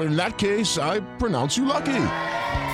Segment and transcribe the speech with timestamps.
[0.00, 2.06] In that case, I pronounce you lucky.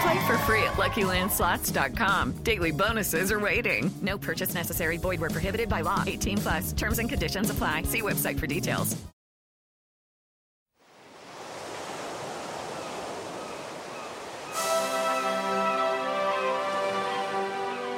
[0.02, 2.32] Play for free at LuckyLandSlots.com.
[2.42, 3.90] Daily bonuses are waiting.
[4.02, 4.98] No purchase necessary.
[4.98, 6.04] Void were prohibited by law.
[6.06, 6.72] 18 plus.
[6.72, 7.82] Terms and conditions apply.
[7.82, 8.96] See website for details.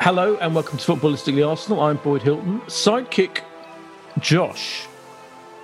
[0.01, 1.83] Hello and welcome to Footballistically Arsenal.
[1.83, 2.61] I'm Boyd Hilton.
[2.61, 3.43] Sidekick
[4.21, 4.87] Josh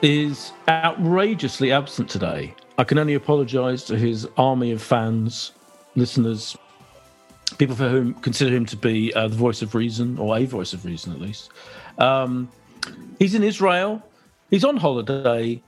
[0.03, 2.55] is outrageously absent today.
[2.77, 5.53] I can only apologise to his army of fans,
[5.95, 6.57] listeners,
[7.59, 10.73] people for whom consider him to be uh, the voice of reason, or a voice
[10.73, 11.51] of reason at least.
[11.99, 12.51] Um,
[13.19, 14.03] he's in Israel.
[14.51, 15.63] He's on holiday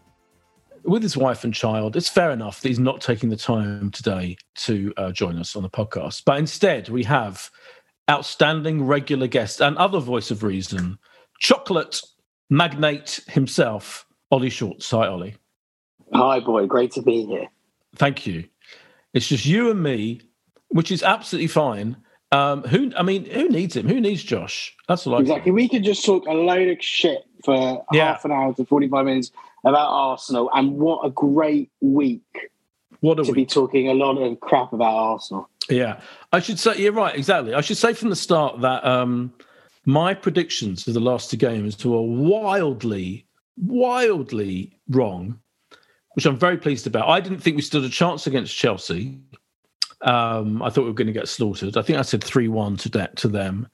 [0.83, 1.97] with his wife and child.
[1.97, 5.63] It's fair enough that he's not taking the time today to uh, join us on
[5.63, 6.23] the podcast.
[6.25, 7.51] But instead, we have
[8.11, 10.99] outstanding regular guest and other voice of reason,
[11.39, 12.01] chocolate
[12.51, 14.91] magnate himself, Ollie Schultz.
[14.91, 15.37] Hi, Ollie.
[16.13, 16.69] Hi, Boyd.
[16.69, 17.49] Great to be here.
[17.97, 18.45] Thank you.
[19.15, 20.21] It's just you and me,
[20.69, 21.97] which is absolutely fine.
[22.33, 22.93] Um, who?
[22.97, 23.89] I mean, who needs him?
[23.89, 24.77] Who needs Josh?
[24.89, 25.53] That's all I exactly.
[25.53, 28.13] We could just talk a load of shit for Yeah.
[28.13, 29.31] half an hour to forty-five minutes
[29.65, 32.51] about Arsenal, and what a great week
[33.01, 35.49] What a to be talking a lot of crap about Arsenal.
[35.71, 36.01] Yeah,
[36.33, 37.15] I should say you're right.
[37.17, 37.55] Exactly.
[37.55, 39.33] I should say from the start that um,
[39.85, 45.39] my predictions for the last two games were wildly, wildly wrong,
[46.17, 47.09] which I'm very pleased about.
[47.09, 49.21] I didn't think we stood a chance against Chelsea.
[50.01, 51.77] Um, I thought we were going to get slaughtered.
[51.77, 53.69] I think I said three-one to de- to them,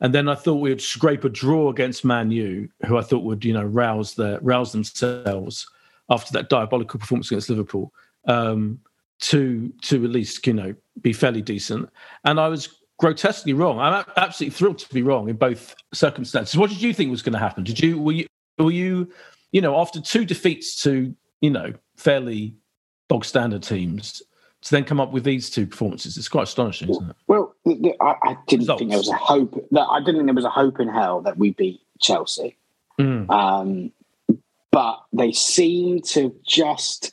[0.00, 3.24] and then I thought we would scrape a draw against Man U, who I thought
[3.24, 5.68] would you know rouse their rouse themselves
[6.08, 7.92] after that diabolical performance against Liverpool.
[8.24, 8.80] Um,
[9.20, 11.90] to to at least you know be fairly decent.
[12.24, 12.68] And I was
[12.98, 13.80] grotesquely wrong.
[13.80, 16.56] I'm absolutely thrilled to be wrong in both circumstances.
[16.56, 17.64] What did you think was going to happen?
[17.64, 18.26] Did you were you
[18.58, 19.12] were you
[19.52, 22.54] you know after two defeats to you know fairly
[23.08, 24.22] bog standard teams
[24.62, 26.16] to then come up with these two performances?
[26.16, 27.16] It's quite astonishing, isn't it?
[27.26, 28.78] Well, I, I didn't Results.
[28.80, 29.66] think there was a hope.
[29.72, 32.56] That I didn't think there was a hope in hell that we beat Chelsea.
[32.98, 33.30] Mm.
[33.30, 33.92] Um,
[34.70, 37.12] but they seem to just,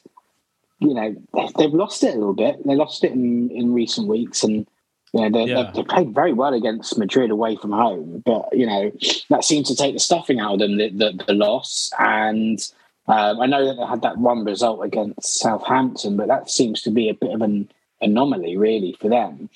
[0.80, 2.66] you know, they- they've lost it a little bit.
[2.68, 4.68] They lost it in, in recent weeks, and
[5.14, 5.72] you know, they, Yeah.
[5.74, 8.22] they, they played very well against Madrid away from home.
[8.26, 8.92] But you know,
[9.30, 10.78] that seemed to take the stuffing out of them.
[10.78, 12.60] The, the, the loss, and
[13.08, 16.92] um, I know that they had that one result against Southampton, but that seems to
[16.92, 17.70] be a bit of an
[18.02, 19.50] anomaly, really, for them.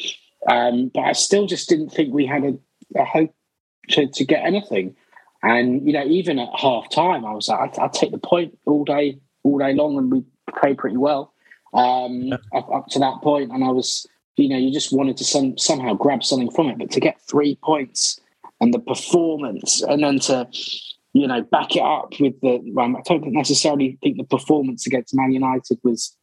[0.50, 2.58] Um, but I still just didn't think we had a,
[2.98, 3.34] a hope
[3.90, 4.96] to, to get anything.
[5.44, 8.58] And you know, even at half time, I was like, I'd, I'd take the point
[8.66, 10.24] all day, all day long, and we
[10.58, 11.34] played pretty well
[11.74, 13.52] um, up, up to that point.
[13.52, 14.08] And I was,
[14.38, 17.20] you know, you just wanted to some, somehow grab something from it, but to get
[17.22, 18.20] three points
[18.62, 20.48] and the performance, and then to,
[21.14, 22.60] you know, back it up with the.
[22.74, 26.16] Well, I don't necessarily think the performance against Man United was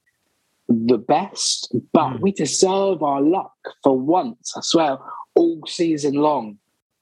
[0.69, 2.21] the best, but mm.
[2.21, 3.53] we deserve our luck
[3.83, 4.53] for once.
[4.57, 4.99] I swear,
[5.35, 6.59] all season long,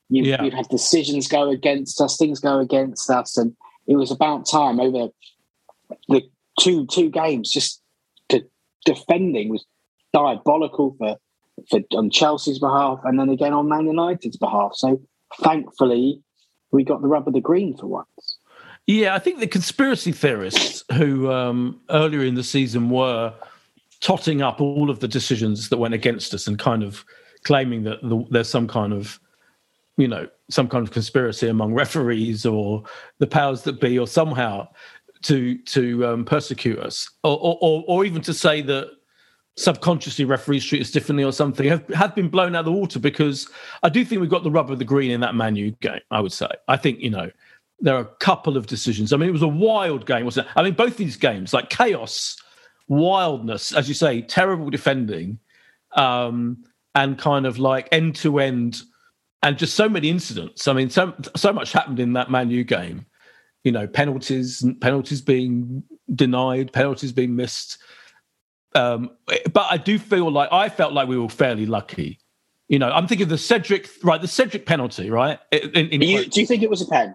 [0.09, 0.43] you, Yeah.
[0.43, 3.57] you'd have decisions go against us, things go against us, and
[3.87, 5.09] it was about time over
[6.09, 6.23] the
[6.61, 7.51] two two games.
[7.51, 7.83] Just
[8.29, 8.47] the
[8.85, 9.65] defending was
[10.13, 11.17] diabolical for
[11.71, 14.73] for on Chelsea's behalf, and then again on Man United's behalf.
[14.75, 15.01] So
[15.41, 16.23] thankfully,
[16.71, 18.39] we got the rub of the green for once.
[18.87, 23.35] Yeah, I think the conspiracy theorists who um, earlier in the season were
[24.01, 27.05] totting up all of the decisions that went against us and kind of
[27.43, 29.19] claiming that the, there's some kind of,
[29.97, 32.85] you know, some kind of conspiracy among referees or
[33.19, 34.69] the powers that be, or somehow
[35.23, 38.89] to to um, persecute us, or, or or or even to say that
[39.57, 42.99] subconsciously referees treat us differently or something have, have been blown out of the water
[42.99, 43.49] because
[43.83, 46.01] I do think we've got the rub of the green in that Man U game.
[46.11, 46.49] I would say.
[46.69, 47.31] I think you know
[47.81, 49.13] there are a couple of decisions.
[49.13, 50.53] I mean, it was a wild game, wasn't it?
[50.57, 52.37] I mean, both these games like chaos,
[52.89, 55.39] wildness, as you say, terrible defending,
[55.93, 56.65] um,
[56.95, 58.83] and kind of like end to end,
[59.43, 60.69] and just so many incidents.
[60.69, 63.07] I mean, so so much happened in that Man U game.
[63.65, 65.83] You know, penalties, penalties being
[66.15, 67.79] denied, penalties being missed
[68.77, 69.11] um,
[69.53, 72.19] but I do feel like I felt like we were fairly lucky.
[72.69, 74.21] You know, I'm thinking of the Cedric, right?
[74.21, 75.39] The Cedric penalty, right?
[75.53, 77.15] In, in you, do you think it was a pen?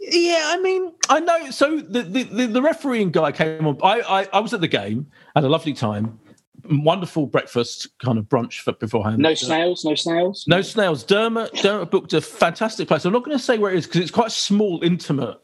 [0.00, 1.50] Yeah, I mean, I know.
[1.50, 3.78] So the the, the refereeing guy came on.
[3.82, 6.18] I, I, I was at the game, had a lovely time,
[6.70, 9.18] wonderful breakfast kind of brunch for, beforehand.
[9.18, 11.04] No snails, no snails, no snails.
[11.04, 13.04] Dermot Dermot booked a fantastic place.
[13.04, 15.38] I'm not going to say where it is because it's quite a small, intimate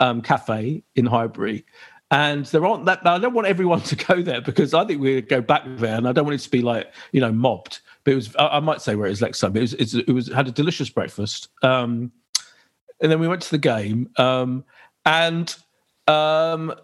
[0.00, 1.64] um, cafe in Highbury,
[2.10, 3.06] and there aren't that.
[3.06, 6.08] I don't want everyone to go there because I think we go back there, and
[6.08, 7.80] I don't want it to be like you know mobbed.
[8.04, 8.36] But it was.
[8.36, 9.56] I, I might say where it is next time.
[9.56, 9.74] It was.
[9.74, 12.10] it was had a delicious breakfast, um,
[13.00, 14.64] and then we went to the game, um,
[15.04, 15.54] and
[16.08, 16.74] um,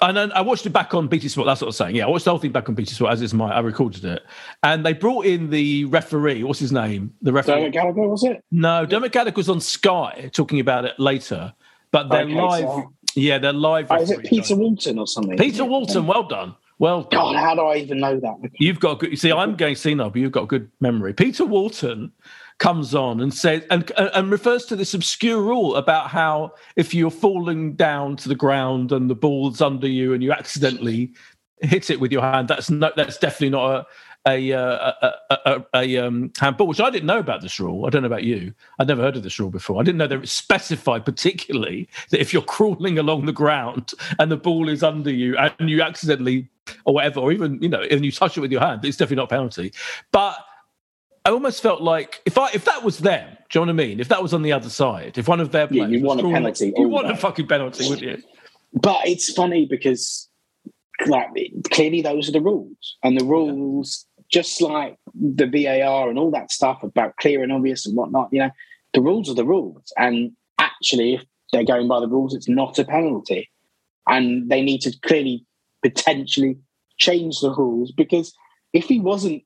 [0.00, 1.46] and I watched it back on BT Sport.
[1.46, 1.96] That's what I was saying.
[1.96, 3.52] Yeah, I watched the whole thing back on BT Sport as is my.
[3.52, 4.22] I recorded it,
[4.62, 6.44] and they brought in the referee.
[6.44, 7.14] What's his name?
[7.22, 7.54] The referee.
[7.54, 8.44] Dermot Gallagher was it?
[8.50, 11.52] No, Dermot Gallagher was on Sky talking about it later.
[11.90, 12.64] But they're okay, live.
[12.64, 13.86] So yeah, they're live.
[13.90, 15.36] Oh, is it Peter Walton or something?
[15.36, 16.54] Peter Walton, well done.
[16.78, 17.34] Well done.
[17.34, 18.36] God, how do I even know that?
[18.58, 19.10] You've got good.
[19.10, 21.12] You see, I'm going senile, but you've got good memory.
[21.12, 22.12] Peter Walton
[22.58, 27.10] comes on and says and and refers to this obscure rule about how if you're
[27.10, 31.12] falling down to the ground and the ball's under you and you accidentally
[31.60, 33.86] hit it with your hand, that's no, that's definitely not a
[34.26, 37.86] a, uh, a, a, a, a um, handball, which I didn't know about this rule.
[37.86, 38.52] I don't know about you.
[38.78, 39.80] I'd never heard of this rule before.
[39.80, 44.30] I didn't know that it specified particularly that if you're crawling along the ground and
[44.30, 46.48] the ball is under you and you accidentally
[46.84, 49.16] or whatever, or even you know, and you touch it with your hand, it's definitely
[49.16, 49.72] not a penalty.
[50.12, 50.36] But
[51.24, 53.86] I almost felt like if I if that was them, do you know what I
[53.86, 54.00] mean?
[54.00, 56.20] If that was on the other side, if one of their players, yeah, you want
[56.20, 58.22] a penalty, you want a fucking penalty, would you?
[58.74, 60.27] But it's funny because
[61.06, 61.28] like
[61.70, 66.50] clearly those are the rules, and the rules just like the VAR and all that
[66.50, 68.50] stuff about clear and obvious and whatnot, you know,
[68.92, 69.92] the rules are the rules.
[69.96, 73.50] And actually, if they're going by the rules, it's not a penalty.
[74.06, 75.44] And they need to clearly
[75.82, 76.58] potentially
[76.98, 78.34] change the rules because
[78.72, 79.42] if he wasn't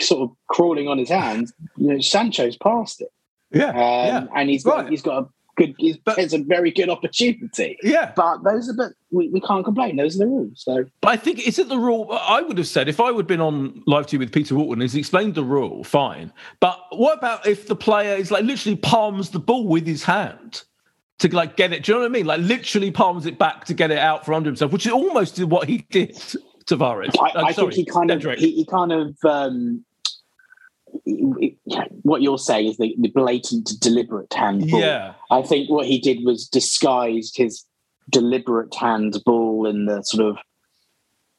[0.00, 3.08] sort of crawling on his hands, you know, Sancho's passed it.
[3.52, 4.26] Yeah, um, yeah.
[4.34, 4.90] and he's got right.
[4.90, 5.74] he's got a good.
[6.04, 7.78] But, it's a very good opportunity.
[7.82, 9.96] Yeah, but those are but we, we can't complain.
[9.96, 10.62] Those are the rules.
[10.62, 12.08] So, but I think is it the rule?
[12.12, 14.80] I would have said if I would have been on live TV with Peter Walton,
[14.80, 16.32] he's explained the rule, fine.
[16.60, 20.62] But what about if the player is like literally palms the ball with his hand?
[21.20, 22.26] To like get it, do you know what I mean?
[22.26, 25.42] Like literally palms it back to get it out from under himself, which is almost
[25.44, 27.16] what he did to Tavares.
[27.18, 29.82] I, I think he kind of he, he kind of um,
[32.02, 34.80] what you're saying is the, the blatant, deliberate handball.
[34.80, 35.14] Yeah.
[35.30, 37.64] I think what he did was disguised his
[38.10, 40.38] deliberate handball in the sort of,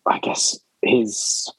[0.05, 1.51] I guess, his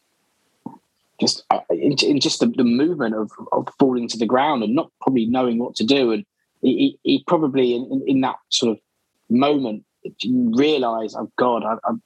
[1.21, 4.75] just uh, in, in just the, the, movement of, of falling to the ground and
[4.75, 6.13] not probably knowing what to do.
[6.13, 6.25] And
[6.63, 8.81] he, he probably in, in, that sort of
[9.29, 9.85] moment
[10.25, 11.99] realized, oh God, I, have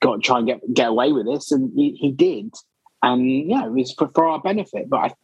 [0.00, 2.52] got to try and get get away with this, and he, he did.
[3.02, 4.90] And yeah, it was for, for our benefit.
[4.90, 5.14] But I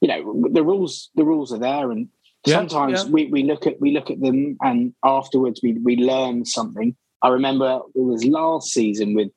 [0.00, 1.90] you know the rules the rules are there.
[1.90, 2.08] And
[2.46, 3.10] yeah, sometimes yeah.
[3.10, 6.96] we, we look at we look at them and afterwards we we learn something.
[7.22, 9.28] I remember it was last season with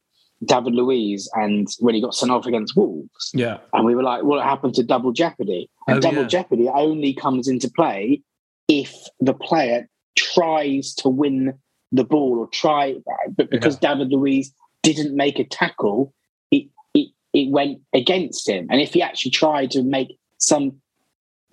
[0.44, 3.32] david luiz and when he got sent off against wolves.
[3.34, 3.58] Yeah.
[3.74, 5.70] And we were like what happened to double jeopardy?
[5.88, 6.28] And oh, double yeah.
[6.28, 8.22] jeopardy only comes into play
[8.68, 9.88] if the player
[10.18, 11.54] tries to win
[11.92, 12.96] the ball or try
[13.36, 16.14] but because david luiz didn't make a tackle
[16.52, 18.68] it, it it went against him.
[18.70, 20.82] And if he actually tried to make some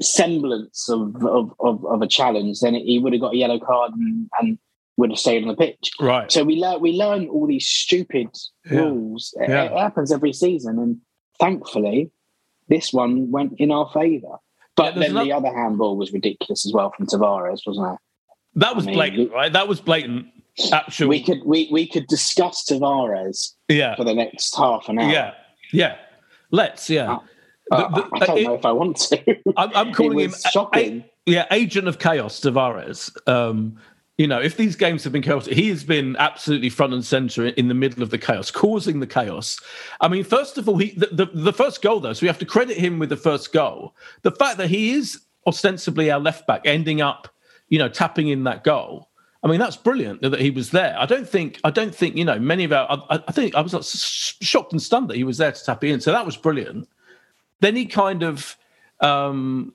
[0.01, 3.93] semblance of of, of, of a challenge, then he would have got a yellow card
[3.93, 4.59] and, and
[4.97, 5.91] would have stayed on the pitch.
[6.01, 6.31] Right.
[6.31, 8.29] So we learn we learn all these stupid
[8.71, 8.79] yeah.
[8.79, 9.35] rules.
[9.41, 9.65] Yeah.
[9.65, 10.99] It, it, happens every season, and
[11.39, 12.11] thankfully,
[12.69, 14.37] this one went in our favour.
[14.77, 15.25] But yeah, then another...
[15.27, 17.99] the other handball was ridiculous as well from Tavares, wasn't it?
[18.55, 19.53] That was I mean, blatant, right?
[19.53, 20.27] That was blatant.
[20.73, 23.55] Actually, we could we we could discuss Tavares.
[23.69, 23.95] Yeah.
[23.97, 25.11] For the next half an hour.
[25.11, 25.35] Yeah.
[25.73, 25.97] Yeah.
[26.51, 26.89] Let's.
[26.91, 27.15] Yeah.
[27.15, 27.19] Uh,
[27.71, 29.37] uh, the, I don't it, know if I want to.
[29.57, 31.01] I'm, I'm calling him shocking.
[31.27, 33.11] A, yeah, agent of chaos, Tavares.
[33.29, 33.79] Um,
[34.17, 37.47] you know, if these games have been chaotic, he has been absolutely front and center
[37.47, 39.61] in the middle of the chaos, causing the chaos.
[40.01, 42.39] I mean, first of all, he the, the, the first goal though, so we have
[42.41, 43.95] to credit him with the first goal.
[44.23, 47.29] The fact that he is ostensibly our left back, ending up,
[47.69, 49.09] you know, tapping in that goal.
[49.45, 50.97] I mean, that's brilliant that he was there.
[50.99, 53.61] I don't think, I don't think, you know, many of our, I, I think I
[53.61, 56.01] was shocked and stunned that he was there to tap in.
[56.01, 56.89] So that was brilliant.
[57.61, 58.57] Then he kind of,
[59.01, 59.75] um,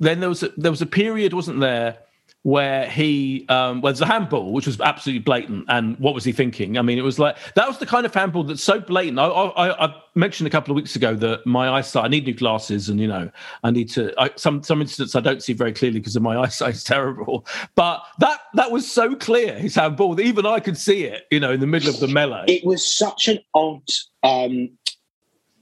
[0.00, 1.98] then there was a, there was a period, wasn't there,
[2.42, 6.32] where he um well there's a handball which was absolutely blatant and what was he
[6.32, 6.78] thinking?
[6.78, 9.18] I mean it was like that was the kind of handball that's so blatant.
[9.18, 12.34] I i, I mentioned a couple of weeks ago that my eyesight i need new
[12.34, 13.30] glasses and you know
[13.64, 16.38] i need to I, some some incidents i don't see very clearly because of my
[16.42, 17.46] eyesight is terrible.
[17.74, 21.40] But that that was so clear his handball that even i could see it you
[21.40, 22.44] know in the middle of the melee.
[22.46, 23.88] it was such an odd
[24.22, 24.70] um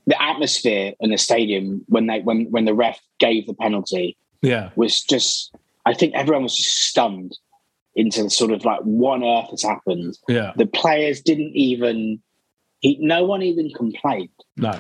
[0.07, 4.71] the atmosphere in the stadium when they when when the ref gave the penalty yeah
[4.77, 5.55] was just
[5.87, 7.39] I think everyone was just stunned
[7.95, 10.19] into sort of like what on earth has happened.
[10.29, 10.53] Yeah.
[10.57, 12.21] The players didn't even
[12.81, 14.29] he, no one even complained.
[14.57, 14.79] No.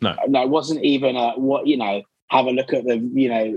[0.00, 0.16] No.
[0.28, 3.56] No, it wasn't even a what, you know, have a look at the, you know,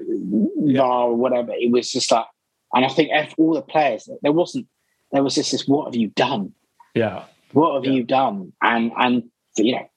[0.63, 0.81] yeah.
[0.81, 1.51] VAR or whatever.
[1.53, 2.25] It was just like
[2.74, 4.67] and I think all the players, there wasn't
[5.12, 6.53] there was just this, what have you done?
[6.93, 7.25] Yeah.
[7.51, 7.91] What have yeah.
[7.91, 8.53] you done?
[8.62, 9.24] And and
[9.57, 9.88] you know,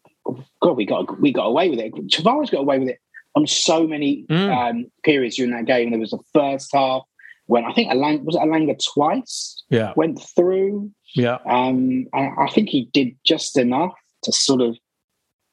[0.63, 1.95] God, we got we got away with it.
[1.95, 2.99] Tavares got away with it
[3.35, 4.51] on so many mm.
[4.57, 5.91] um, periods during that game.
[5.91, 7.03] There was the first half
[7.47, 9.63] when I think Alang was it Elanga twice.
[9.71, 10.91] Yeah, went through.
[11.15, 13.95] Yeah, um, and I think he did just enough
[14.25, 14.77] to sort of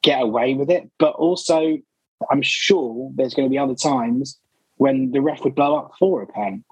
[0.03, 0.89] get away with it.
[0.99, 1.77] But also,
[2.29, 4.39] I'm sure there's going to be other times
[4.77, 6.63] when the ref would blow up for a pen.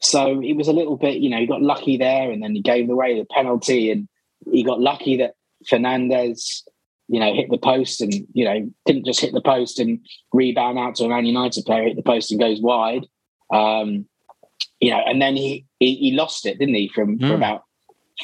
[0.00, 2.62] So it was a little bit, you know, he got lucky there, and then he
[2.62, 4.08] gave away the penalty, and
[4.50, 5.34] he got lucky that
[5.70, 6.62] Fernandes
[7.10, 9.98] you know, hit the post and, you know, didn't just hit the post and
[10.32, 13.06] rebound out to a Man United player, hit the post and goes wide.
[13.52, 14.06] Um,
[14.78, 17.28] you know, and then he, he, he lost it, didn't he, from mm.
[17.28, 17.64] for about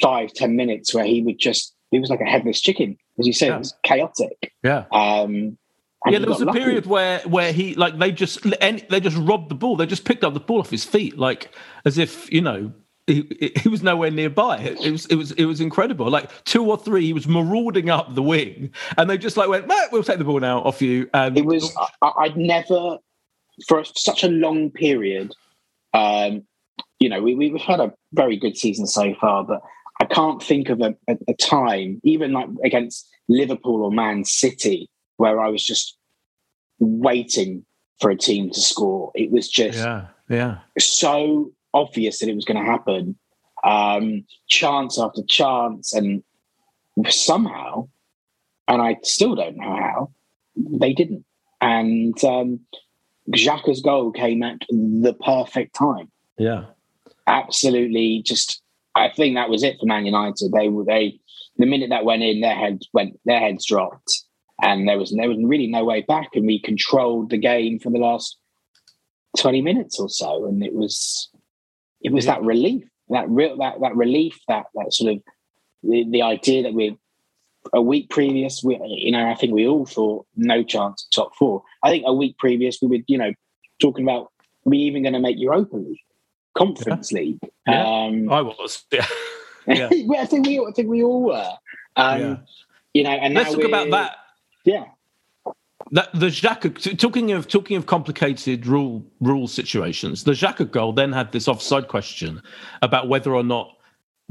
[0.01, 2.97] five, ten minutes where he would just, he was like a headless chicken.
[3.19, 3.57] As you said, yeah.
[3.57, 4.53] it was chaotic.
[4.63, 4.85] Yeah.
[4.93, 5.59] Um,
[6.07, 6.61] yeah, there was a lucky.
[6.61, 9.75] period where where he like they just they just robbed the ball.
[9.75, 11.51] They just picked up the ball off his feet, like
[11.85, 12.73] as if you know
[13.07, 14.59] he, he was nowhere nearby.
[14.59, 16.11] It was it was it was incredible.
[16.11, 19.71] Like two or three, he was marauding up the wing, and they just like went,
[19.93, 22.99] "We'll take the ball now off you." And it was I, I'd never
[23.69, 25.33] for such a long period.
[25.95, 26.43] Um,
[26.99, 29.63] you know, we, we've had a very good season so far, but
[30.01, 34.91] I can't think of a, a, a time, even like against Liverpool or Man City,
[35.17, 35.97] where I was just
[36.79, 37.65] waiting
[38.01, 39.11] for a team to score.
[39.15, 43.17] It was just yeah, yeah, so obvious that it was going to happen.
[43.65, 46.23] Um, chance after chance, and
[47.09, 47.89] somehow,
[48.69, 50.11] and I still don't know how,
[50.57, 51.25] they didn't.
[51.61, 52.61] And um,
[53.31, 56.11] Xhaka's goal came at the perfect time.
[56.39, 56.65] Yeah,
[57.27, 58.23] absolutely.
[58.25, 58.63] Just,
[58.95, 60.53] I think that was it for Man United.
[60.53, 61.19] They were they
[61.59, 64.25] the minute that went in, their heads went, their heads dropped,
[64.63, 66.31] and there was there was really no way back.
[66.35, 68.37] And we controlled the game for the last
[69.37, 71.31] twenty minutes or so, and it was
[72.07, 75.23] it was that relief, that real that that relief, that that sort of
[75.83, 76.97] the, the idea that we're
[77.73, 81.37] a week previous, we, you know, I think we all thought no chance of top
[81.37, 81.65] four.
[81.83, 83.33] I think a week previous we were, you know,
[83.81, 84.31] talking about
[84.65, 85.99] we even going to make Europa League,
[86.57, 87.19] Conference yeah.
[87.19, 87.39] League.
[87.67, 88.05] Yeah.
[88.05, 88.85] Um, I was.
[89.69, 89.89] Yeah.
[89.91, 90.21] yeah.
[90.21, 91.53] I think we, I think we all were.
[91.97, 92.37] Um, yeah.
[92.95, 94.15] You know, and let's talk about that.
[94.65, 94.85] Yeah.
[95.93, 101.13] That the Xhaka talking of talking of complicated rule rule situations, the Xhaka goal then
[101.13, 102.43] had this offside question
[102.83, 103.77] about whether or not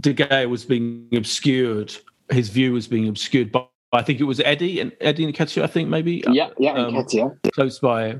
[0.01, 1.95] De Gea was being obscured,
[2.29, 5.67] his view was being obscured by I think it was Eddie and Eddie Nketiah, I
[5.67, 6.23] think maybe.
[6.29, 7.05] Yeah, yeah, um,
[7.53, 8.19] Close by.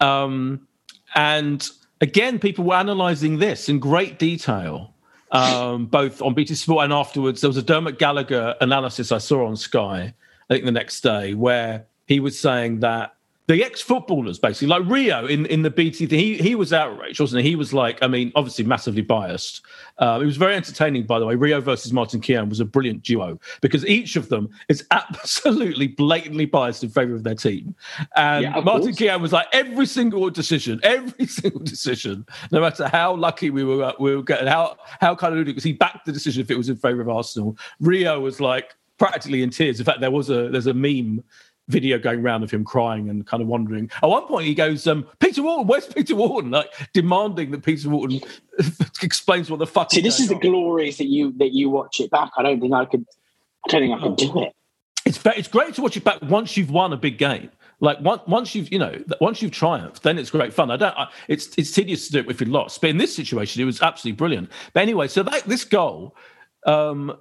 [0.00, 0.66] Um,
[1.14, 1.68] and
[2.00, 4.94] again, people were analysing this in great detail,
[5.30, 7.40] um, both on BT Sport and afterwards.
[7.40, 10.12] There was a Dermot Gallagher analysis I saw on Sky,
[10.50, 13.14] I think the next day, where he was saying that
[13.46, 17.42] the ex-footballers basically like rio in, in the bt thing he, he was outraged wasn't
[17.42, 17.50] he?
[17.50, 19.62] He was like i mean obviously massively biased.
[19.98, 21.36] Um, it was very entertaining by the way.
[21.36, 26.46] Rio versus martin keown was a brilliant duo because each of them is absolutely blatantly
[26.46, 27.74] biased in favor of their team.
[28.16, 33.14] And yeah, martin keown was like every single decision every single decision no matter how
[33.14, 36.42] lucky we were we were getting how how kind of ludicrous he backed the decision
[36.42, 37.56] if it was in favor of arsenal.
[37.80, 39.78] Rio was like practically in tears.
[39.78, 41.22] In fact there was a there's a meme
[41.68, 43.90] video going around of him crying and kind of wondering.
[44.02, 47.88] At one point, he goes, um, "Peter Walton, where's Peter Walton?" Like demanding that Peter
[47.88, 48.20] Walton
[49.02, 49.90] explains what the fuck.
[49.90, 52.30] See, this is the glories that you that you watch it back.
[52.36, 53.06] I don't think I could.
[53.66, 54.52] I don't think I could do it.
[55.06, 57.50] It's it's great to watch it back once you've won a big game.
[57.80, 60.70] Like once once you've you know once you've triumphed, then it's great fun.
[60.70, 60.96] I don't.
[60.96, 63.66] I, it's it's tedious to do it if you lost, but in this situation, it
[63.66, 64.50] was absolutely brilliant.
[64.72, 66.16] But anyway, so that this goal.
[66.66, 67.18] Um,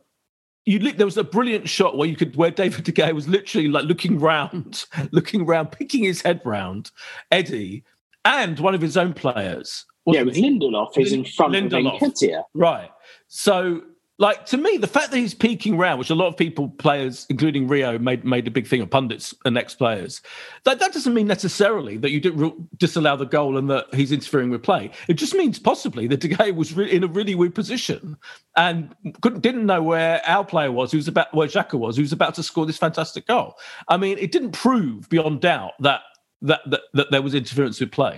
[0.66, 3.28] you look there was a brilliant shot where you could where David De Gea was
[3.28, 6.92] literally like looking round, looking round, picking his head round,
[7.32, 7.84] Eddie,
[8.26, 12.02] and one of his own players yeah, with Lindelof is in front Lindelof.
[12.02, 12.44] of Nketiah.
[12.54, 12.90] Right.
[13.28, 13.82] So
[14.20, 17.26] like to me, the fact that he's peeking round, which a lot of people, players,
[17.30, 20.22] including Rio, made made a big thing of pundits and ex players,
[20.66, 24.52] that, that doesn't mean necessarily that you didn't disallow the goal and that he's interfering
[24.52, 24.92] with play.
[25.08, 28.16] It just means possibly that De Gea was re- in a really weird position
[28.56, 32.14] and couldn't didn't know where our player was, who's about where Xhaka was, who was
[32.14, 33.56] about to score this fantastic goal.
[33.88, 36.02] I mean, it didn't prove beyond doubt that
[36.44, 38.16] that that, that there was interference with play.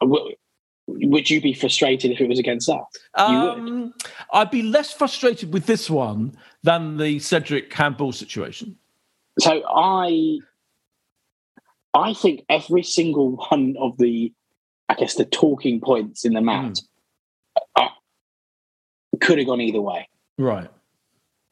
[0.00, 0.06] I
[0.86, 2.84] would you be frustrated if it was against that?
[3.14, 3.94] Um,
[4.32, 8.76] I'd be less frustrated with this one than the Cedric Campbell situation.
[9.38, 10.38] So I,
[11.94, 14.32] I think every single one of the,
[14.88, 16.78] I guess the talking points in the match,
[17.78, 17.88] mm.
[19.20, 20.08] could have gone either way.
[20.38, 20.68] Right,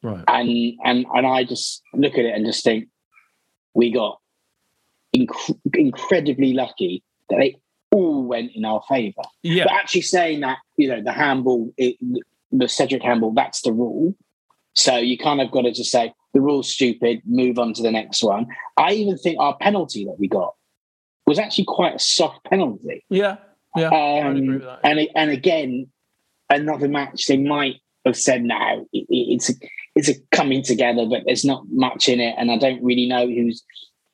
[0.02, 0.24] right.
[0.26, 2.88] And and and I just look at it and just think
[3.74, 4.18] we got
[5.14, 7.56] inc- incredibly lucky that they
[7.92, 9.22] all went in our favour.
[9.42, 9.64] Yeah.
[9.64, 11.96] But actually saying that, you know, the handball, it,
[12.52, 14.14] the Cedric handball, that's the rule.
[14.74, 17.90] So you kind of got to just say the rule's stupid, move on to the
[17.90, 18.46] next one.
[18.76, 20.54] I even think our penalty that we got
[21.26, 23.04] was actually quite a soft penalty.
[23.08, 23.36] Yeah,
[23.76, 23.88] yeah.
[23.88, 25.88] Um, and and again,
[26.48, 29.54] another match they might have said now it, it's a,
[29.94, 33.26] it's a coming together, but there's not much in it, and I don't really know
[33.26, 33.62] who's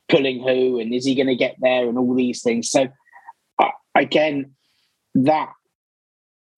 [0.09, 2.71] pulling who, and is he going to get there, and all these things.
[2.71, 2.89] So
[3.99, 4.53] again,
[5.15, 5.51] that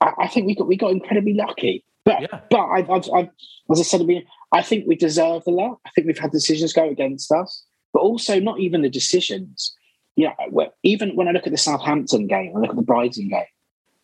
[0.01, 1.85] I, I, think we got we got incredibly lucky.
[2.05, 2.41] But yeah.
[2.51, 3.29] but I've, I've, I've,
[3.71, 5.79] as I said, I mean, I think we deserve the luck.
[5.87, 9.75] I think we've had decisions go against us, but also not even the decisions.
[10.17, 12.83] Yeah, you know, even when I look at the Southampton game, I look at the
[12.83, 13.45] Brighton game.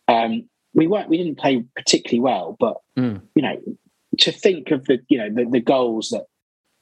[0.07, 3.21] Um, we weren't we didn't play particularly well, but mm.
[3.33, 3.59] you know,
[4.19, 6.25] to think of the you know the, the goals that,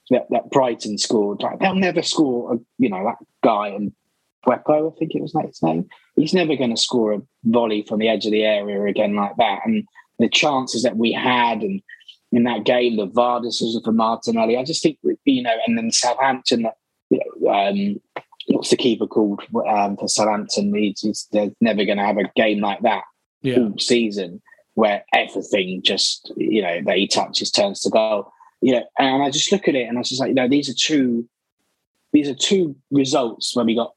[0.09, 3.93] that that Brighton scored, like they'll never score a, you know that guy and
[4.45, 5.87] Mwepu, I think it was his name.
[6.15, 9.35] He's never going to score a volley from the edge of the area again like
[9.37, 9.59] that.
[9.65, 9.87] And
[10.19, 11.81] the chances that we had and
[12.31, 15.91] in that game, the VAR decision for Martinelli, I just think, you know, and then
[15.91, 16.65] Southampton,
[17.47, 18.01] um,
[18.47, 20.73] what's the keeper called um, for Southampton?
[20.73, 23.03] He's, he's, they're never going to have a game like that
[23.41, 23.59] yeah.
[23.59, 24.41] all season
[24.73, 28.31] where everything just, you know, that he touches turns to goal.
[28.61, 30.47] You know, and I just look at it and I was just like, you know,
[30.47, 31.29] these are two,
[32.13, 33.93] these are two results when we got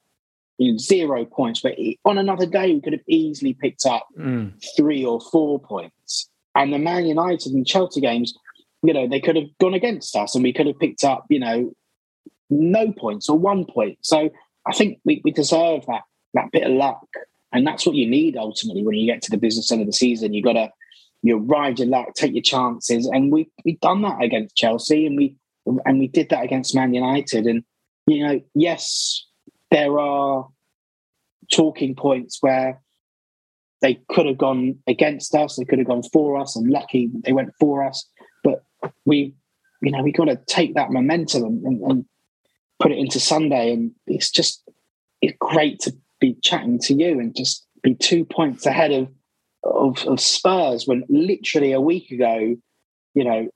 [0.58, 4.52] you know, zero points, but on another day we could have easily picked up mm.
[4.76, 6.28] three or four points.
[6.54, 8.32] And the Man United and Chelsea games,
[8.82, 11.38] you know, they could have gone against us, and we could have picked up, you
[11.38, 11.72] know,
[12.48, 13.98] no points or one point.
[14.00, 14.30] So
[14.66, 16.02] I think we, we deserve that
[16.34, 17.06] that bit of luck,
[17.52, 19.92] and that's what you need ultimately when you get to the business end of the
[19.92, 20.32] season.
[20.32, 20.70] You got to
[21.22, 25.16] you ride your luck, take your chances, and we we've done that against Chelsea, and
[25.16, 25.36] we
[25.84, 27.64] and we did that against Man United, and
[28.06, 29.25] you know, yes,
[29.76, 30.48] there are
[31.52, 32.80] talking points where
[33.82, 37.34] they could have gone against us, they could have gone for us, and lucky they
[37.34, 38.08] went for us.
[38.42, 38.64] But
[39.04, 39.34] we,
[39.82, 42.04] you know, we got to take that momentum and, and, and
[42.80, 43.70] put it into Sunday.
[43.74, 44.62] And it's just
[45.20, 49.08] it's great to be chatting to you and just be two points ahead of
[49.62, 52.56] of, of Spurs when literally a week ago,
[53.12, 53.50] you know,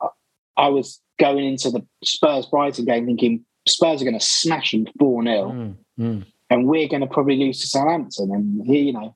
[0.58, 4.86] I was going into the Spurs Brighton game thinking Spurs are going to smash them
[4.98, 5.76] 4 0.
[6.00, 6.24] Mm.
[6.48, 8.32] And we're going to probably lose to Southampton.
[8.32, 9.14] And here, you know,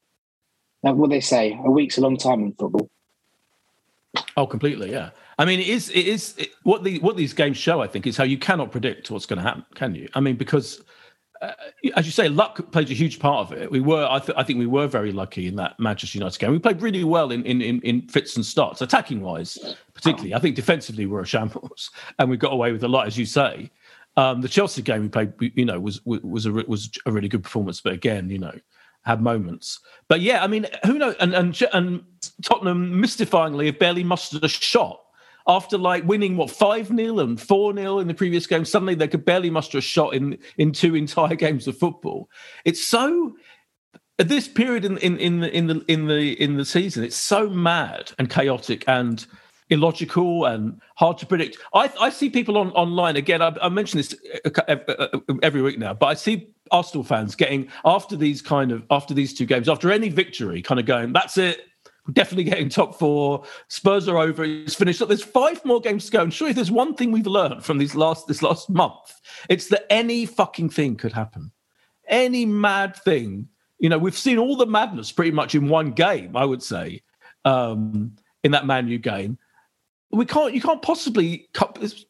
[0.83, 2.89] what they say, a week's a long time in football.
[4.37, 5.11] Oh, completely, yeah.
[5.39, 5.89] I mean, it is.
[5.91, 7.81] It is it, what the what these games show.
[7.81, 9.65] I think is how you cannot predict what's going to happen.
[9.75, 10.09] Can you?
[10.15, 10.85] I mean, because
[11.43, 11.53] uh,
[11.97, 13.71] as you say, luck played a huge part of it.
[13.71, 16.53] We were, I, th- I, think, we were very lucky in that Manchester United game.
[16.53, 19.59] We played really well in in in, in fits and starts, attacking wise,
[19.95, 20.35] particularly.
[20.35, 23.19] I think defensively we we're a shambles, and we got away with a lot, as
[23.19, 23.71] you say.
[24.17, 27.43] Um, the Chelsea game we played, you know, was was a was a really good
[27.43, 28.57] performance, but again, you know,
[29.03, 29.81] had moments.
[30.09, 31.17] But yeah, I mean, who knows?
[31.21, 32.05] And and and
[32.43, 35.01] Tottenham mystifyingly have barely mustered a shot
[35.47, 38.65] after like winning what five 0 and four 0 in the previous game.
[38.65, 42.29] Suddenly they could barely muster a shot in in two entire games of football.
[42.65, 43.35] It's so
[44.19, 47.17] at this period in in in the in the in the in the season, it's
[47.17, 49.27] so mad and chaotic and
[49.71, 51.59] illogical and hard to predict.
[51.73, 53.43] I, I see people on online again.
[53.43, 54.15] I, I mention this
[55.43, 59.35] every week now, but I see Arsenal fans getting after these kind of after these
[59.35, 61.63] two games, after any victory, kind of going, "That's it."
[62.13, 63.45] Definitely getting top four.
[63.69, 64.45] Spurs are over.
[64.45, 65.07] It's finished.
[65.09, 66.23] There's five more games to go.
[66.23, 69.21] And surely there's one thing we've learned from these last this last month.
[69.49, 71.51] It's that any fucking thing could happen.
[72.07, 73.49] Any mad thing.
[73.79, 77.03] You know, we've seen all the madness pretty much in one game, I would say,
[77.47, 79.39] um, in that Man U game
[80.15, 81.49] we can't you can't possibly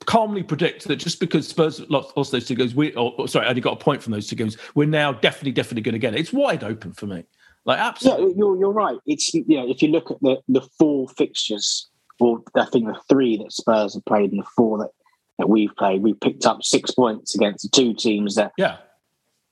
[0.06, 3.72] calmly predict that just because Spurs lost, those two games, we or, sorry, only got
[3.72, 6.20] a point from those two games, we're now definitely definitely going to get it.
[6.20, 7.24] It's wide open for me.
[7.64, 8.30] Like absolutely.
[8.30, 8.98] Yeah, you're you're right.
[9.06, 11.88] It's you know if you look at the the four fixtures,
[12.20, 14.90] or I think the three that Spurs have played and the four that
[15.38, 18.76] that we've played, we picked up six points against the two teams that yeah.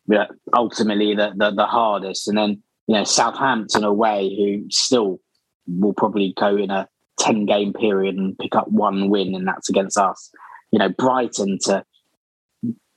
[0.06, 5.20] yeah ultimately the, the the hardest, and then you know Southampton away, who still
[5.66, 6.88] will probably go in a
[7.18, 10.31] ten game period and pick up one win, and that's against us.
[10.70, 11.85] You know Brighton to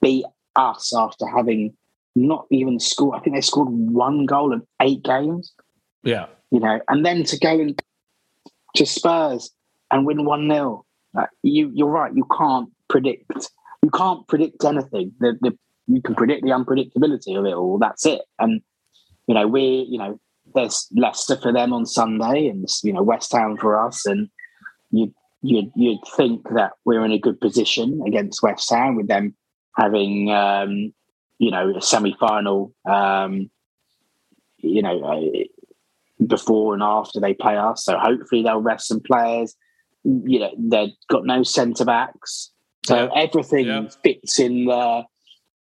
[0.01, 0.25] beat
[0.55, 1.75] us after having
[2.15, 3.19] not even scored.
[3.19, 5.53] I think they scored one goal in eight games.
[6.03, 6.27] Yeah.
[6.51, 7.75] You know, and then to go in
[8.75, 9.51] to Spurs
[9.91, 12.13] and win one 0 like, you you're right.
[12.13, 13.49] You can't predict.
[13.81, 15.13] You can't predict anything.
[15.19, 17.77] The, the you can predict the unpredictability of it all.
[17.79, 18.21] That's it.
[18.37, 18.61] And
[19.27, 20.19] you know, we you know,
[20.55, 24.29] there's Leicester for them on Sunday, and you know, West Ham for us, and
[24.91, 29.35] you you'd, you'd think that we're in a good position against West Ham with them
[29.77, 30.93] having um,
[31.37, 33.49] you know a semi-final um,
[34.57, 35.43] you know uh,
[36.25, 37.85] before and after they play us.
[37.85, 39.55] So hopefully they'll rest some players.
[40.03, 42.51] You know they've got no centre backs
[42.85, 43.87] so everything Yeah.
[44.03, 45.03] fits in the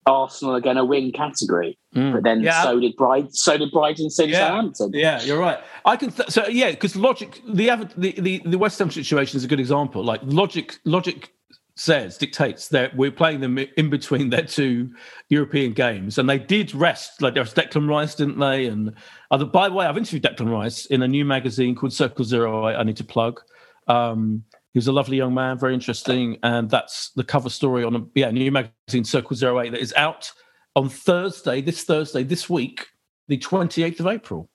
[0.07, 2.45] Arsenal are going to win category but then Mm.
[2.45, 2.63] Yeah.
[2.63, 4.49] so did Brighton so did Brighton so did Yeah.
[4.49, 5.59] Southampton Yeah, you're right.
[5.85, 9.45] I can th- so yeah, because logic the, the the the West Ham situation is
[9.45, 10.05] a good example.
[10.05, 11.33] Like logic logic
[11.77, 14.91] says dictates that we're playing them in between their two
[15.29, 17.23] European games, and they did rest.
[17.23, 18.67] Like there was Declan Rice, didn't they?
[18.67, 18.93] And
[19.31, 22.65] other, by the way, I've interviewed Declan Rice in a new magazine called Circle Zero.
[22.65, 23.41] I, I need to plug.
[23.87, 24.43] Um,
[24.75, 28.05] he was a lovely young man, very interesting, and that's the cover story on a
[28.15, 30.31] yeah new magazine Circle Zero Eight that is out
[30.79, 32.87] on Thursday, this Thursday, this week,
[33.27, 34.49] the twenty eighth of April.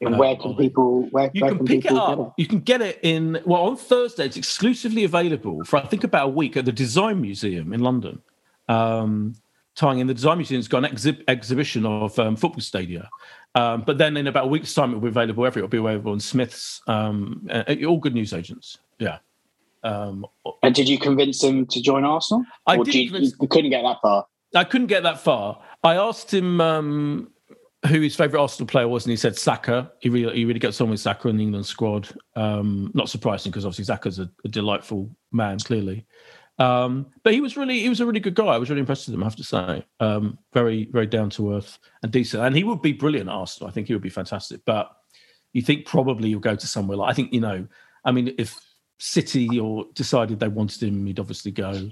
[0.00, 2.34] and Uh, where can people where, You where can pick it up.
[2.38, 4.24] You can get it in well on Thursday.
[4.24, 8.20] It's exclusively available for I think about a week at the Design Museum in London.
[8.68, 9.34] Um,
[9.74, 13.08] tying in the Design Museum's got an exhi- exhibition of um, football stadia.
[13.54, 15.66] Um, but then in about a week's time, it'll be available everywhere.
[15.66, 18.78] It'll be available on Smiths, um, uh, all good news agents.
[18.98, 19.18] Yeah.
[19.84, 20.26] Um,
[20.64, 23.82] and did you convince him to join Arsenal I did you, convince- you couldn't get
[23.82, 25.62] that far I couldn't get that far.
[25.84, 27.30] I asked him um,
[27.86, 29.92] who his favourite Arsenal player was, and he said Saka.
[30.00, 32.08] He really, he really gets on with Saka in the England squad.
[32.34, 36.06] Um, not surprising because obviously Saka's a, a delightful man, clearly.
[36.58, 38.46] Um, but he was really, he was a really good guy.
[38.46, 39.22] I was really impressed with him.
[39.22, 42.42] I have to say, um, very, very down to earth and decent.
[42.42, 43.68] And he would be brilliant at Arsenal.
[43.68, 44.62] I think he would be fantastic.
[44.64, 44.90] But
[45.52, 47.66] you think probably he'll go to somewhere like I think you know.
[48.04, 48.58] I mean, if
[48.98, 51.90] City or decided they wanted him, he'd obviously go.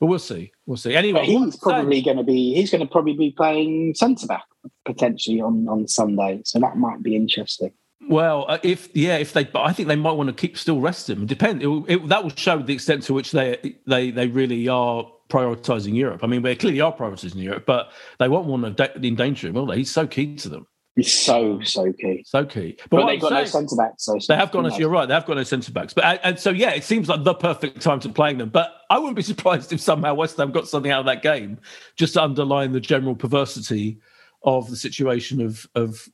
[0.00, 0.50] But we'll see.
[0.64, 0.96] We'll see.
[0.96, 4.44] Anyway, But he's probably going to be he's going to probably be playing centre back
[4.86, 7.72] potentially on on Sunday, so that might be interesting.
[8.08, 10.80] Well, uh, if yeah, if they, but I think they might want to keep still
[10.80, 11.22] rest him.
[11.22, 11.62] It depends.
[11.62, 15.94] It, it, that will show the extent to which they they they really are prioritizing
[15.94, 16.24] Europe.
[16.24, 19.66] I mean, they clearly are prioritizing Europe, but they won't want to endanger him, will
[19.66, 19.76] they?
[19.76, 22.24] He's so key to them, He's so so key.
[22.26, 22.76] so key.
[22.90, 24.66] But, But they've I'm got no saying- centre back, so They have gone.
[24.66, 24.78] us.
[24.78, 25.06] You're right.
[25.06, 27.80] They have got no centre backs, but and, so yeah, it seems like the perfect
[27.80, 28.48] time to playing them.
[28.50, 31.58] But I wouldn't be surprised if somehow West Ham got something out of that game,
[31.96, 33.98] just to underline the general perversity
[34.42, 36.08] of the situation of of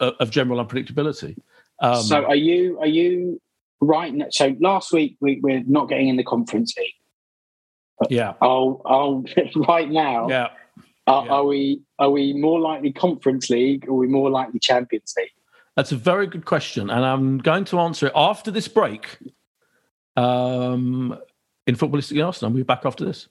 [0.00, 1.36] of, of general unpredictability.
[1.80, 3.40] Um, so are you are you
[3.82, 4.12] right?
[4.14, 6.94] now- So last week we, we're not getting in the conference league.
[8.10, 9.24] yeah, Oh, oh,
[9.68, 10.48] right now, yeah.
[11.06, 11.32] are, yeah.
[11.32, 15.30] are we are we more likely conference league or are we more likely Champions League?
[15.76, 19.18] That's a very good question, and I'm going to answer it after this break.
[20.16, 21.18] Um,
[21.66, 23.28] in footballistic Arsenal, we'll be back after this.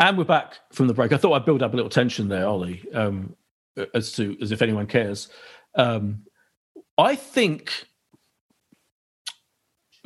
[0.00, 1.12] And we're back from the break.
[1.12, 3.34] I thought I'd build up a little tension there, Ollie, um,
[3.94, 5.28] as to as if anyone cares.
[5.74, 6.24] Um,
[6.96, 7.87] I think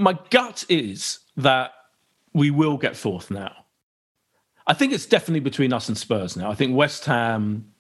[0.03, 1.73] my gut is that
[2.35, 3.53] we will get fourth now.
[4.67, 6.51] I think it's definitely between us and Spurs now.
[6.51, 7.73] I think West Ham,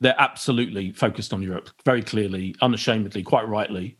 [0.00, 3.98] they're absolutely focused on Europe, very clearly, unashamedly, quite rightly.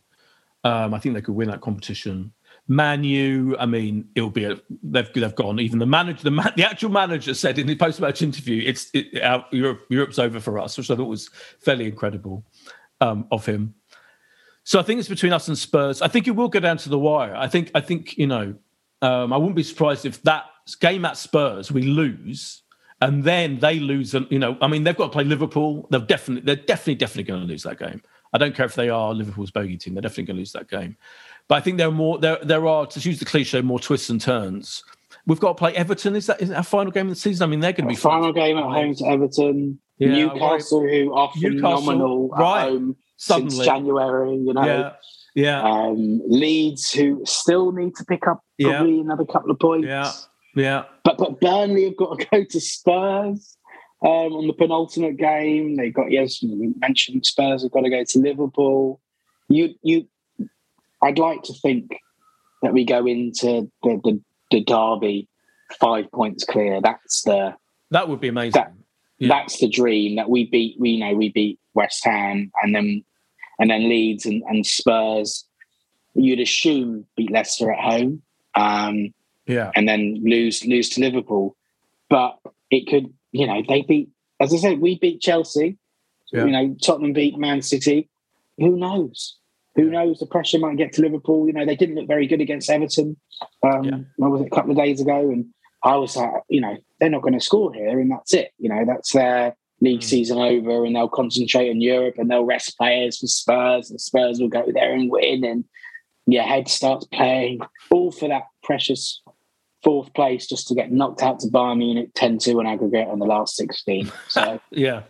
[0.63, 2.33] Um, I think they could win that competition.
[2.67, 5.59] Man U, I mean, it'll be a, they've they've gone.
[5.59, 9.21] Even the manager, the man, the actual manager said in the post-match interview, "It's it,
[9.23, 11.29] our, Europe, Europe's over for us," which I thought was
[11.61, 12.43] fairly incredible
[12.99, 13.75] um, of him.
[14.67, 16.01] So I think it's between us and Spurs.
[16.01, 17.33] I think it will go down to the wire.
[17.33, 18.53] I think I think you know
[19.01, 20.43] um, I wouldn't be surprised if that
[20.81, 22.63] game at Spurs we lose,
[22.99, 24.13] and then they lose.
[24.13, 25.87] And you know, I mean, they've got to play Liverpool.
[25.89, 28.01] They're definitely they're definitely definitely going to lose that game.
[28.33, 29.93] I don't care if they are Liverpool's bogey team.
[29.93, 30.97] They're definitely going to lose that game.
[31.47, 32.19] But I think there are more.
[32.19, 34.83] There there are to use the cliche more twists and turns.
[35.25, 36.13] We've got to play Everton.
[36.17, 37.47] Is that is that our final game of the season?
[37.47, 41.13] I mean, they're going to be Final game at home to Everton, Yeah, Newcastle, who
[41.13, 42.63] are Newcastle, phenomenal right.
[42.63, 43.49] home Suddenly.
[43.51, 44.35] since January.
[44.35, 44.93] You know, Yeah,
[45.35, 45.61] Yeah.
[45.63, 49.01] Um, Leeds, who still need to pick up probably Yeah.
[49.01, 49.87] another couple of points.
[49.87, 50.11] Yeah.
[50.55, 50.83] Yeah.
[51.03, 53.57] But but Burnley have got to go to Spurs
[54.03, 55.75] um, on the penultimate game.
[55.75, 58.99] They got yes, mentioned Spurs have got to go to Liverpool.
[59.49, 60.07] You you,
[61.03, 61.99] I'd like to think
[62.63, 65.29] that we go into the the, the derby
[65.79, 66.81] five points clear.
[66.81, 67.55] That's the
[67.91, 68.51] That would be amazing.
[68.61, 68.73] That-
[69.19, 69.29] Yeah.
[69.29, 70.79] that's the dream that we beat.
[70.79, 73.03] We know we beat West Ham and then
[73.59, 75.45] and then Leeds and, and Spurs.
[76.13, 78.21] You'd assume beat Leicester at home.
[78.55, 79.13] Um,
[79.45, 79.71] yeah.
[79.75, 81.55] and then lose lose to Liverpool.
[82.09, 82.37] But
[82.69, 84.09] it could, you know, they beat.
[84.39, 85.77] As I said, we beat Chelsea.
[86.31, 86.45] Yeah.
[86.45, 88.09] You know, Tottenham beat Man City.
[88.57, 89.37] Who knows?
[89.75, 90.19] Who knows?
[90.19, 91.47] The pressure might get to Liverpool.
[91.47, 93.17] You know, they didn't look very good against Everton.
[93.63, 93.97] Um, Yeah.
[94.17, 94.47] What was it?
[94.47, 95.45] A couple of days ago, and
[95.87, 98.51] I was like, you know, they're not going to score here, and that's it.
[98.59, 100.03] You know, that's their league Mm.
[100.03, 104.39] season over, and they'll concentrate on Europe, and they'll rest players for Spurs, and Spurs
[104.39, 105.63] will go there and win, and
[106.25, 109.21] your head starts playing all for that precious
[109.81, 113.25] fourth place just to get knocked out to Bayern Munich 10-2 on aggregate on the
[113.25, 114.11] last 16.
[114.27, 115.03] So Yeah.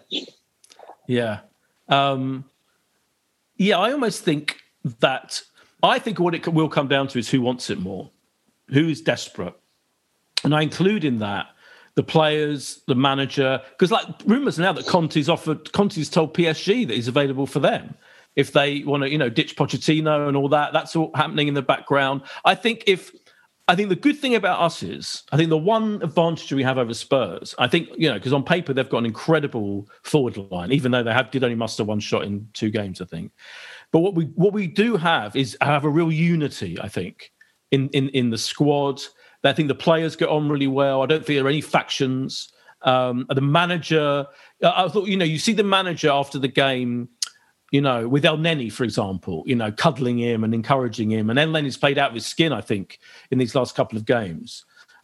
[1.08, 1.40] Yeah.
[1.90, 2.46] Um,
[3.56, 4.58] yeah, I almost think
[5.00, 5.42] that
[5.82, 8.12] I think what it will come down to is who wants it more,
[8.70, 9.56] who is desperate.
[10.44, 11.48] And I include in that
[11.96, 16.94] the players, the manager, because like rumors now that Conte's offered, Conte's told PSG that
[16.94, 17.96] he's available for them
[18.36, 20.74] if they want to, you know, ditch Pochettino and all that.
[20.74, 22.22] That's all happening in the background.
[22.46, 23.12] I think if
[23.68, 26.78] I think the good thing about us is, I think the one advantage we have
[26.78, 30.72] over Spurs, I think, you know, because on paper they've got an incredible forward line,
[30.72, 33.32] even though they have did only muster one shot in two games, I think.
[33.92, 37.32] But what we what we do have is have a real unity, I think,
[37.72, 39.02] in in in the squad.
[39.44, 41.02] I think the players get on really well.
[41.02, 42.52] I don't think there are any factions.
[42.82, 44.26] Um, the manager,
[44.64, 47.10] I thought, you know, you see the manager after the game
[47.72, 51.30] you know, with Elneny, for example, you know, cuddling him and encouraging him.
[51.30, 54.64] And Elneny's played out of his skin, I think, in these last couple of games.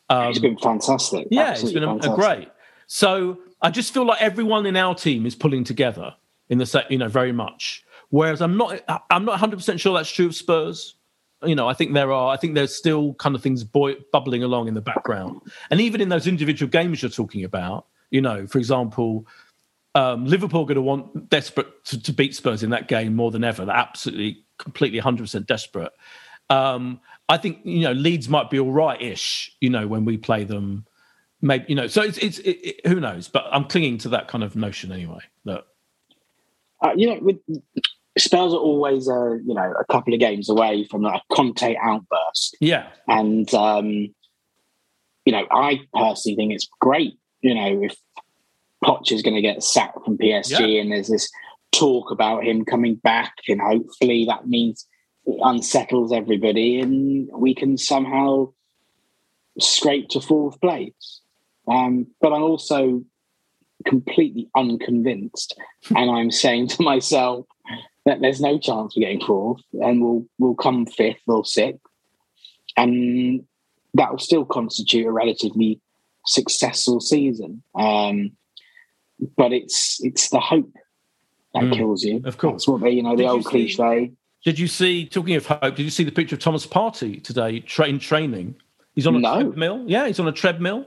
[0.10, 1.28] Um, it's been fantastic.
[1.30, 2.50] yeah, it's Absolutely been a, a great.
[2.88, 6.16] So I just feel like everyone in our team is pulling together
[6.50, 7.84] in the set, you know, very much.
[8.10, 10.96] Whereas I'm not, I'm not 100 percent sure that's true of Spurs.
[11.46, 14.68] You know, I think there are, I think there's still kind of things bubbling along
[14.68, 18.58] in the background, and even in those individual games you're talking about, you know, for
[18.60, 19.28] example,
[19.96, 23.32] um, Liverpool are going to want desperate to, to beat Spurs in that game more
[23.32, 23.66] than ever.
[23.66, 25.92] They're absolutely, completely, hundred percent desperate.
[26.50, 29.56] Um, I think you know Leeds might be all right-ish.
[29.62, 30.86] You know when we play them,
[31.42, 31.88] maybe you know.
[31.88, 33.28] So it's it's it, it, who knows?
[33.28, 35.20] But I'm clinging to that kind of notion anyway.
[35.46, 35.64] That
[36.82, 37.38] Uh, you know, with
[38.18, 42.56] Spurs are always, uh, you know, a couple of games away from a Conte outburst.
[42.60, 44.14] yeah, And, um,
[45.26, 47.96] you know, I personally think it's great, you know, if
[48.84, 51.32] Poch is going to get sacked from PSG and there's this
[51.72, 54.88] talk about him coming back and hopefully that means
[55.26, 58.52] it unsettles everybody and we can somehow
[59.60, 61.22] scrape to fourth place.
[61.68, 63.04] Um, but I'm also
[63.86, 65.56] completely unconvinced
[65.96, 67.46] and I'm saying to myself
[68.06, 71.80] that there's no chance we're getting fourth and we'll, we'll come fifth or sixth
[72.78, 73.44] and
[73.94, 75.80] that will still constitute a relatively
[76.26, 77.64] successful season.
[77.76, 78.32] Um,
[79.38, 80.72] but it's it's the hope
[81.54, 82.22] that Mm, kills you.
[82.26, 82.54] of course.
[82.64, 84.12] That's what they, you know, the Did you old see- cliche.
[84.44, 85.06] Did you see?
[85.06, 87.60] Talking of hope, did you see the picture of Thomas Partey today?
[87.62, 88.56] Train training.
[88.96, 89.36] He's on a No.
[89.42, 89.84] treadmill.
[89.88, 90.86] Yeah, he's on a treadmill.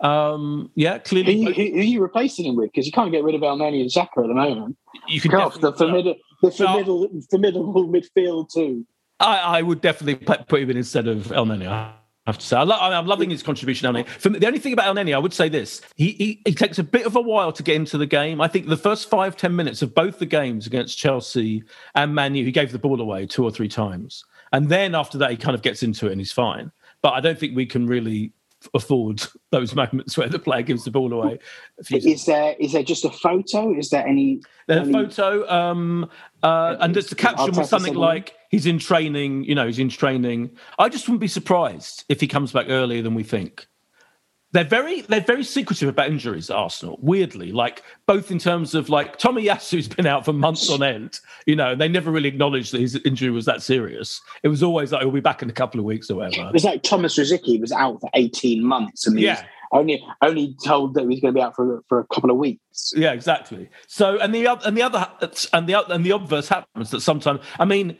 [0.00, 2.70] Um, yeah, Who, clearly you- who, who are you replacing him with?
[2.72, 4.78] Because you can't get rid of Elneny and Xhaka at the moment.
[5.08, 5.30] you can.
[5.32, 8.86] God, the definitely- formidable, the formidable, formidable midfield too.
[9.18, 11.66] I, I would definitely put him in instead of Elneny.
[11.66, 11.92] I
[12.26, 13.92] have to say, I lo- I'm loving his contribution.
[13.92, 14.06] Elneny.
[14.06, 16.78] For me, the only thing about Elneny, I would say this: he, he he takes
[16.78, 18.40] a bit of a while to get into the game.
[18.40, 21.62] I think the first five ten minutes of both the games against Chelsea
[21.94, 25.18] and Man U, he gave the ball away two or three times, and then after
[25.18, 26.72] that, he kind of gets into it and he's fine.
[27.02, 28.32] But I don't think we can really
[28.74, 31.38] afford those moments where the player gives the ball away.
[31.90, 33.76] Is there is there just a photo?
[33.76, 34.42] Is there any?
[34.66, 36.08] the any- photo, um,
[36.42, 39.44] uh, and just the caption was something like he's in training.
[39.44, 40.50] You know, he's in training.
[40.78, 43.66] I just wouldn't be surprised if he comes back earlier than we think.
[44.52, 46.98] They're very they're very secretive about injuries at Arsenal.
[47.00, 51.20] Weirdly, like both in terms of like Tomiyasu's been out for months on end.
[51.46, 54.20] You know, and they never really acknowledged that his injury was that serious.
[54.42, 56.48] It was always like he'll be back in a couple of weeks or whatever.
[56.48, 59.44] It was like Thomas Rosicky was out for eighteen months, and Yeah.
[59.72, 62.36] only only told that he was going to be out for for a couple of
[62.36, 62.92] weeks.
[62.96, 63.68] Yeah, exactly.
[63.86, 65.08] So, and the and the other
[65.52, 67.40] and the and the obverse happens that sometimes.
[67.60, 67.96] I mean,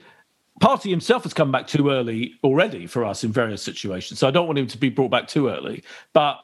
[0.62, 4.18] Partey himself has come back too early already for us in various situations.
[4.20, 5.82] So I don't want him to be brought back too early.
[6.12, 6.38] But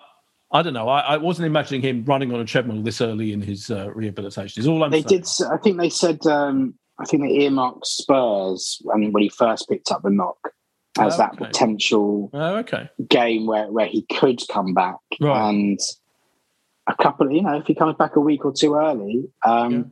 [0.52, 0.88] I don't know.
[0.88, 4.60] I, I wasn't imagining him running on a treadmill this early in his uh, rehabilitation.
[4.60, 5.22] Is all I'm They saying.
[5.22, 5.28] did.
[5.52, 9.90] I think they said um, I think they earmarked Spurs when when he first picked
[9.90, 10.38] up the knock
[10.98, 11.44] as Oh, that okay.
[11.46, 12.88] potential Oh, okay.
[13.08, 14.96] game where, where he could come back.
[15.20, 15.50] Right.
[15.50, 15.78] And
[16.86, 19.90] a couple, you know, if he comes back a week or two early, um,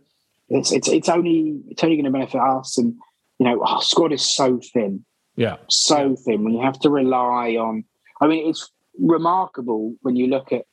[0.49, 2.79] it's it's it's only it's only going to benefit us.
[2.79, 2.95] And
[3.39, 5.05] you know, our squad is so thin,
[5.37, 5.57] Yeah.
[5.69, 6.45] so thin.
[6.45, 7.85] When you have to rely on,
[8.21, 10.65] I mean, it's remarkable when you look at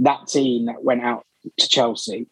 [0.00, 1.24] that team that went out
[1.58, 2.26] to Chelsea.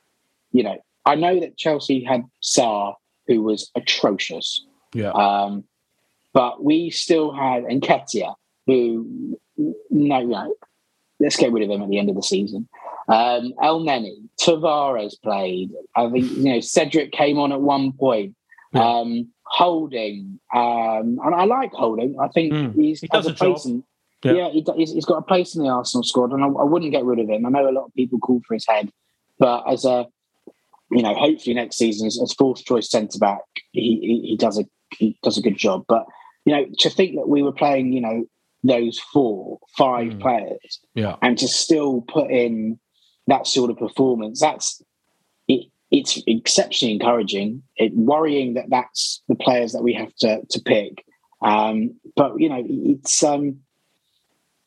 [0.52, 2.94] You know, I know that Chelsea had Sarr,
[3.26, 4.64] who was atrocious.
[4.92, 5.11] Yeah.
[5.12, 5.64] Um,
[6.33, 8.35] but we still had Nketiah,
[8.66, 9.38] who
[9.90, 10.54] no, no,
[11.18, 12.68] let's get rid of him at the end of the season.
[13.09, 15.70] Um, Elneny, Tavares played.
[15.96, 18.35] I think you know Cedric came on at one point.
[18.72, 18.87] Yeah.
[18.88, 22.14] Um, Holding, um, and I like Holding.
[22.20, 22.74] I think Mm.
[22.76, 23.54] he's He has does a a job.
[23.56, 23.85] place in.
[24.22, 24.33] Yeah.
[24.33, 26.92] Yeah, he, he's, he's got a place in the Arsenal squad, and I, I wouldn't
[26.92, 27.44] get rid of him.
[27.46, 28.90] I know a lot of people call for his head,
[29.38, 30.06] but as a
[30.92, 33.40] you know, hopefully next season as, fourth choice centre back,
[33.72, 34.64] he, he he does a
[34.96, 35.85] he does a good job.
[35.88, 36.04] But
[36.44, 38.24] you know, to think that we were playing, you know,
[38.62, 40.20] those four, five Mm.
[40.20, 41.16] players, Yeah.
[41.22, 42.78] and to still put in
[43.26, 44.80] that sort of performance, that's
[45.90, 47.62] it's exceptionally encouraging.
[47.76, 51.05] It worrying that that's the players that we have to to pick.
[51.42, 53.61] Um, but you know, it's um,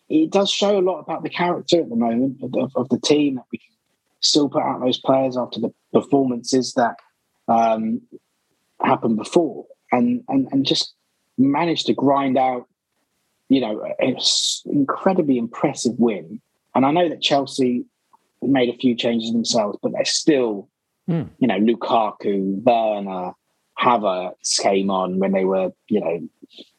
[0.09, 3.35] it does show a lot about the character at the moment of, of, the team
[3.35, 3.75] that we can
[4.19, 6.97] still put out those players after the performances that
[7.47, 8.01] um,
[8.81, 10.93] happened before, and and and just
[11.37, 12.67] manage to grind out,
[13.49, 14.17] you know, an
[14.65, 16.41] incredibly impressive win.
[16.75, 17.85] And I know that Chelsea
[18.41, 20.69] made a few changes themselves, but they're still,
[21.07, 21.23] Hmm.
[21.37, 23.33] you know, Lukaku, Werner,
[23.79, 26.29] Havertz came on when they were, you know,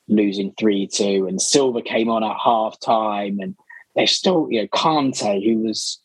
[0.08, 3.38] losing 3 2, and Silva came on at half time.
[3.40, 3.54] And
[3.94, 6.00] they're still, you know, Kante, who was,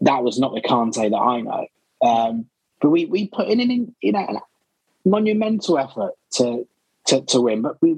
[0.00, 1.66] that was not the Kante that I know.
[2.02, 2.46] Um,
[2.80, 6.66] but we, we put in an, you know, a monumental effort to,
[7.06, 7.96] to, to win, but we,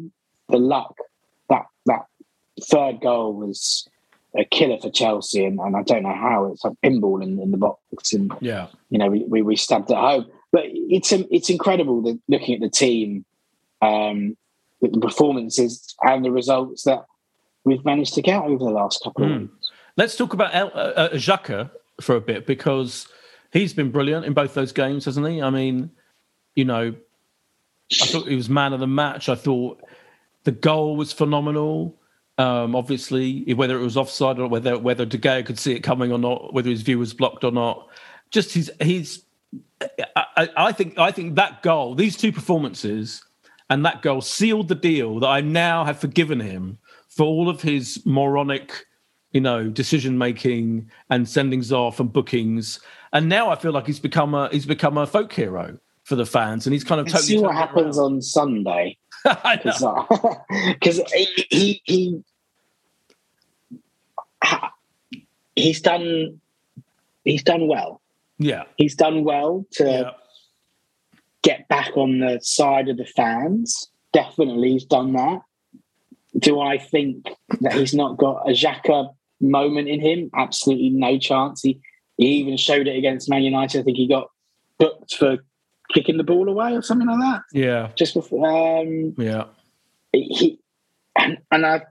[0.49, 0.95] the luck,
[1.49, 2.07] that, that
[2.63, 3.89] third goal was
[4.39, 7.51] a killer for Chelsea, and, and I don't know how it's a pinball in, in
[7.51, 8.67] the box, and Yeah.
[8.91, 10.27] you know we, we, we stabbed it home.
[10.53, 13.25] But it's it's incredible that looking at the team,
[13.83, 14.37] um,
[14.81, 17.05] with the performances and the results that
[17.65, 19.41] we've managed to get over the last couple of Mm.
[19.43, 19.71] weeks.
[19.97, 21.71] Let's talk about El, uh, uh, Xhaka
[22.01, 23.09] for a bit because
[23.53, 25.41] he's been brilliant in both those games, hasn't he?
[25.43, 25.91] I mean,
[26.55, 26.95] you know,
[28.03, 29.29] I thought he was man of the match.
[29.29, 29.83] I thought
[30.45, 31.95] the goal was phenomenal.
[32.39, 36.13] Um, obviously, whether it was offside or whether whether De Gea could see it coming
[36.13, 37.89] or not, whether his view was blocked or not,
[38.31, 39.23] just he's he's.
[40.15, 43.25] I, I- think I think that goal, these two performances,
[43.71, 47.63] and that goal sealed the deal that I now have forgiven him for all of
[47.63, 48.85] his moronic,
[49.33, 52.81] you know, decision making and sendings off and bookings.
[53.13, 56.27] And now I feel like he's become a he's become a folk hero for the
[56.27, 58.13] fans, and he's kind of totally see what happens around.
[58.17, 58.99] on Sunday.
[59.25, 62.23] because he, he he
[65.55, 66.41] he's done
[67.25, 68.01] he's done well.
[68.39, 70.11] Yeah, He's done well to yeah,
[71.43, 73.91] get back on the side of the fans.
[74.13, 75.41] Definitely, he's done that.
[76.39, 77.29] Do I think
[77.61, 80.31] that he's not got a Xhaka moment in him?
[80.35, 81.63] Absolutely no chance.
[81.63, 81.81] He,
[82.19, 83.81] he even showed it against Man United.
[83.81, 84.29] I think he got
[84.79, 85.39] booked for
[85.93, 87.43] kicking the ball away or something like that.
[87.53, 88.47] yeah, Just before,
[88.81, 89.45] um, yeah.
[90.13, 90.59] he
[91.19, 91.83] and, and I,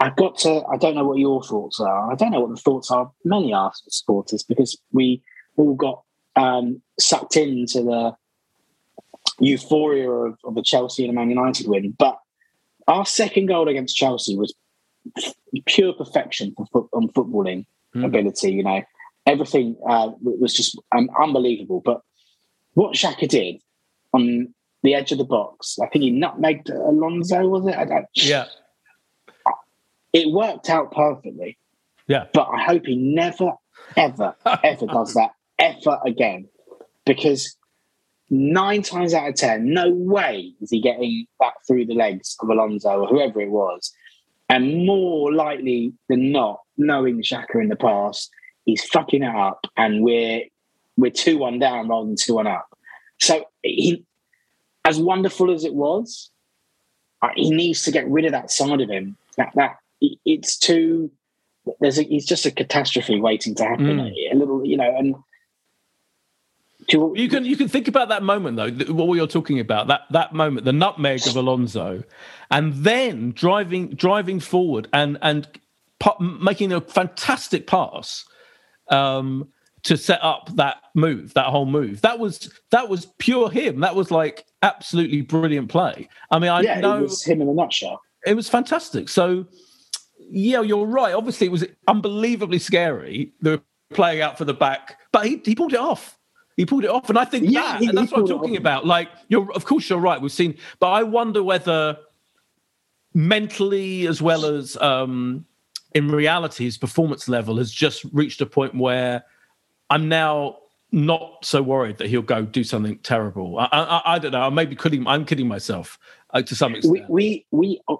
[0.00, 0.62] I've got to.
[0.72, 2.12] I don't know what your thoughts are.
[2.12, 5.22] I don't know what the thoughts are of many Arsenal supporters because we
[5.56, 6.02] all got
[6.36, 8.16] um, sucked into the
[9.40, 11.94] euphoria of, of the Chelsea and the Man United win.
[11.98, 12.18] But
[12.86, 14.54] our second goal against Chelsea was
[15.66, 18.04] pure perfection for foot, on footballing Mm.
[18.04, 18.52] ability.
[18.52, 18.82] You know,
[19.24, 21.80] everything uh, was just um, unbelievable.
[21.82, 22.02] But
[22.78, 23.60] what Xhaka did
[24.12, 27.76] on the edge of the box, I think he nutmegged Alonso, was it?
[27.76, 28.46] I don't, Yeah,
[30.12, 31.58] It worked out perfectly.
[32.06, 33.52] yeah, But I hope he never,
[33.96, 36.48] ever, ever does that ever again.
[37.04, 37.56] Because
[38.30, 42.48] nine times out of ten, no way is he getting back through the legs of
[42.48, 43.92] Alonso or whoever it was.
[44.48, 48.30] And more likely than not, knowing Xhaka in the past,
[48.66, 50.42] he's fucking it up and we're
[50.96, 52.66] we're two one down rather than two one up.
[53.20, 54.04] So he
[54.84, 56.30] as wonderful as it was,
[57.22, 59.16] uh, he needs to get rid of that side of him.
[59.36, 59.76] That that
[60.24, 61.10] it's too
[61.80, 63.98] there's a, he's just a catastrophe waiting to happen.
[63.98, 64.32] Mm.
[64.32, 65.14] A little, you know, and
[67.14, 70.02] You can you can think about that moment though, th- what you're talking about that
[70.10, 72.04] that moment, the nutmeg of Alonso,
[72.50, 75.46] and then driving driving forward and and
[76.20, 78.24] making a fantastic pass
[78.90, 79.48] um,
[79.84, 82.00] to set up that move, that whole move.
[82.02, 83.80] That was that was pure him.
[83.80, 86.08] That was like absolutely brilliant play.
[86.30, 88.00] I mean, I yeah, know it was him in a nutshell.
[88.26, 89.08] it was fantastic.
[89.08, 89.46] So,
[90.18, 91.14] yeah, you're right.
[91.14, 93.32] Obviously, it was unbelievably scary.
[93.40, 93.62] They were
[93.94, 96.18] playing out for the back, but he, he pulled it off.
[96.56, 98.56] He pulled it off, and I think Yeah, that, he- and that's what I'm talking
[98.56, 98.84] about.
[98.84, 100.20] Like, you're of course you're right.
[100.20, 101.96] We've seen, but I wonder whether
[103.14, 105.44] mentally as well as um,
[105.94, 109.24] in reality, his performance level has just reached a point where
[109.90, 110.58] I'm now
[110.90, 113.58] not so worried that he'll go do something terrible.
[113.58, 114.42] I, I, I don't know.
[114.42, 115.06] I may be kidding.
[115.06, 115.98] I'm kidding myself
[116.30, 117.08] uh, to some extent.
[117.08, 117.98] we we we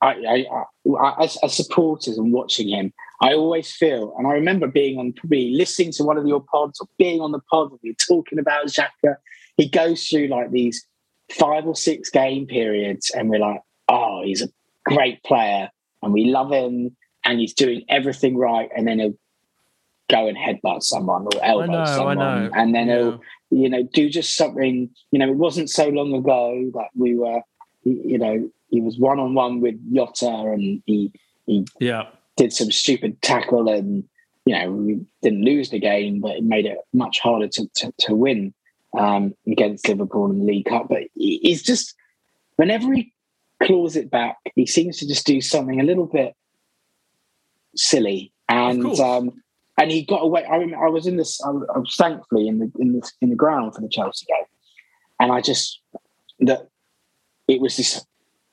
[0.00, 0.46] I, I,
[1.00, 5.12] I as, as supporters and watching him, I always feel, and I remember being on
[5.12, 8.38] probably listening to one of your pods or being on the pod and were talking
[8.38, 9.16] about Xhaka.
[9.56, 10.86] He goes through like these
[11.32, 14.48] five or six game periods, and we're like, oh, he's a
[14.84, 15.70] great player,
[16.02, 19.18] and we love him, and he's doing everything right, and then he'll
[20.08, 23.18] go and headbutt someone or elbow know, someone, and then he'll Yeah.
[23.50, 24.90] you know, do just something.
[25.10, 27.40] You know, it wasn't so long ago that we were,
[27.84, 31.12] you know, he was one on one with Jota and he
[31.46, 32.04] he yeah.
[32.36, 34.04] did some stupid tackle and
[34.44, 37.92] you know we didn't lose the game, but it made it much harder to to,
[37.98, 38.54] to win
[38.98, 40.88] um, against Liverpool in the League Cup.
[40.88, 41.94] But he's just
[42.56, 43.12] whenever he
[43.62, 46.34] claws it back, he seems to just do something a little bit
[47.76, 48.84] silly and.
[48.98, 49.42] Um,
[49.78, 50.44] and he got away.
[50.44, 51.40] I, remember, I was in this.
[51.42, 54.44] I was, thankfully in the in the in the ground for the Chelsea game,
[55.20, 55.80] and I just
[56.40, 56.68] that
[57.46, 58.04] it was this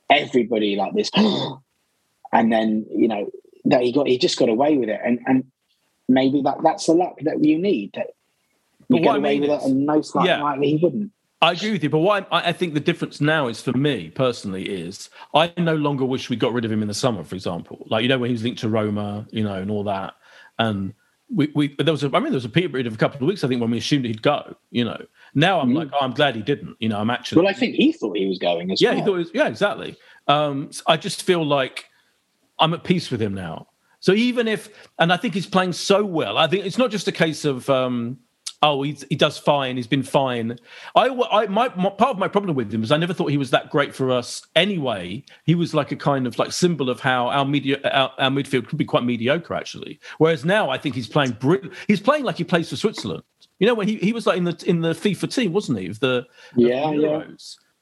[0.09, 1.09] everybody like this,
[2.31, 3.29] and then you know
[3.65, 5.45] that he got he just got away with it, and and
[6.07, 7.91] maybe that that's the luck that you need.
[7.95, 8.11] That
[8.87, 10.77] you get I away mean with is- it, and most likely yeah.
[10.77, 11.11] he wouldn't.
[11.41, 14.09] I agree with you, but what I, I think the difference now is for me
[14.09, 17.35] personally is I no longer wish we got rid of him in the summer, for
[17.35, 17.85] example.
[17.89, 20.13] Like you know when he was linked to Roma, you know, and all that,
[20.59, 20.93] and
[21.33, 23.27] we, we there was a, I mean there was a period of a couple of
[23.27, 24.55] weeks I think when we assumed he'd go.
[24.71, 26.77] You know, now I'm like, oh, I'm glad he didn't.
[26.79, 28.97] You know, I'm actually Well, I think he thought he was going as yeah, well.
[28.97, 29.97] he thought it was, yeah, exactly.
[30.27, 31.85] Um, so I just feel like
[32.59, 33.67] I'm at peace with him now.
[33.99, 34.69] So even if,
[34.99, 37.69] and I think he's playing so well, I think it's not just a case of,
[37.69, 38.19] um,
[38.65, 40.57] oh, he's, he does fine, he's been fine.
[40.95, 43.37] I, I my, my part of my problem with him is I never thought he
[43.37, 45.23] was that great for us anyway.
[45.43, 48.67] He was like a kind of like symbol of how our media, our, our midfield
[48.67, 49.99] could be quite mediocre actually.
[50.17, 51.73] Whereas now I think he's playing brilliant.
[51.87, 53.23] He's playing like he plays for Switzerland.
[53.59, 55.87] You know when he, he was like in the in the FIFA team, wasn't he?
[55.87, 57.23] Of the of the Yeah, yeah.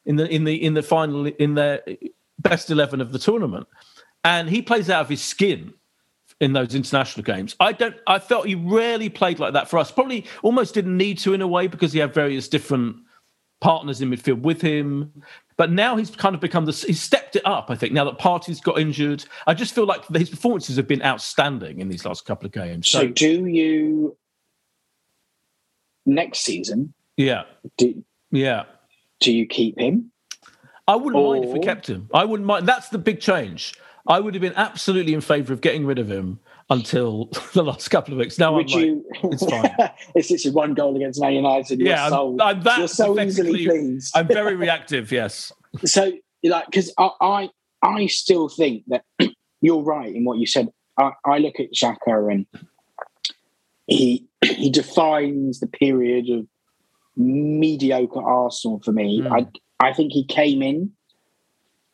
[0.06, 1.82] In the in the in the final in their
[2.40, 3.68] best eleven of the tournament,
[4.24, 5.74] and he plays out of his skin
[6.44, 7.56] in those international games.
[7.60, 7.96] I don't.
[8.06, 9.91] I felt he rarely played like that for us.
[9.91, 12.98] Probably almost didn't need to in a way because he had various different
[13.62, 15.24] partners in midfield with him.
[15.56, 16.74] But now he's kind of become the.
[16.74, 17.68] He's stepped it up.
[17.70, 21.02] I think now that Partey's got injured, I just feel like his performances have been
[21.02, 22.89] outstanding in these last couple of games.
[22.89, 24.18] So, So, do you
[26.06, 26.94] next season?
[27.16, 27.44] yeah,
[27.78, 28.64] Do, yeah.
[29.22, 30.12] do you keep him?
[30.88, 32.10] I wouldn't mind if we kept him.
[32.14, 32.68] I wouldn't mind.
[32.68, 33.74] That's the big change.
[34.08, 36.39] I would have been absolutely in favour of getting rid of him
[36.70, 38.38] until the last couple of weeks.
[38.38, 39.76] Now Would I'm like, it's fine.
[40.16, 41.80] it's literally one goal against Man United.
[41.80, 44.16] You're yeah, so, I'm, I'm that you're so easily pleased.
[44.16, 45.12] I'm very reactive.
[45.12, 45.51] Yes,
[45.86, 46.12] so
[46.43, 47.49] like because I, I
[47.82, 49.04] I still think that
[49.62, 50.70] you're right in what you said.
[50.97, 52.45] I, I look at Xhaka and
[53.88, 56.45] he he defines the period of
[57.16, 59.22] mediocre Arsenal for me.
[59.22, 59.32] Mm.
[59.80, 60.91] I I think he came in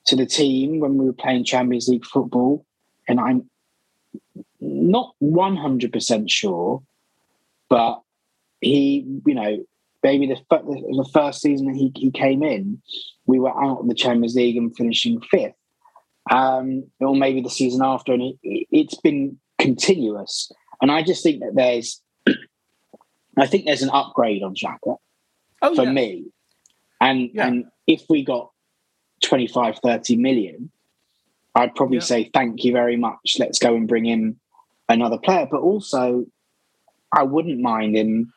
[0.10, 2.66] to the team when we were playing Champions League football,
[3.08, 3.50] and I'm
[4.60, 6.82] not one hundred percent sure,
[7.70, 8.02] but
[8.62, 9.64] he you know
[10.04, 12.82] maybe the, the first season that he, he came in,
[13.26, 15.54] we were out of the Champions League and finishing fifth.
[16.32, 20.52] Um, or maybe the season after, and it, it's been continuous.
[20.82, 22.02] And I just think that there's,
[23.38, 24.98] I think there's an upgrade on Xhaka
[25.62, 25.92] oh for yeah.
[25.92, 26.26] me.
[27.02, 27.48] And Yeah.
[27.48, 28.52] and if we got
[29.22, 30.70] 25, 30 million,
[31.56, 32.04] I'd probably Yeah.
[32.04, 33.38] say thank you very much.
[33.40, 34.38] Let's go and bring in
[34.88, 35.48] another player.
[35.50, 36.26] But also,
[37.14, 38.34] I wouldn't mind him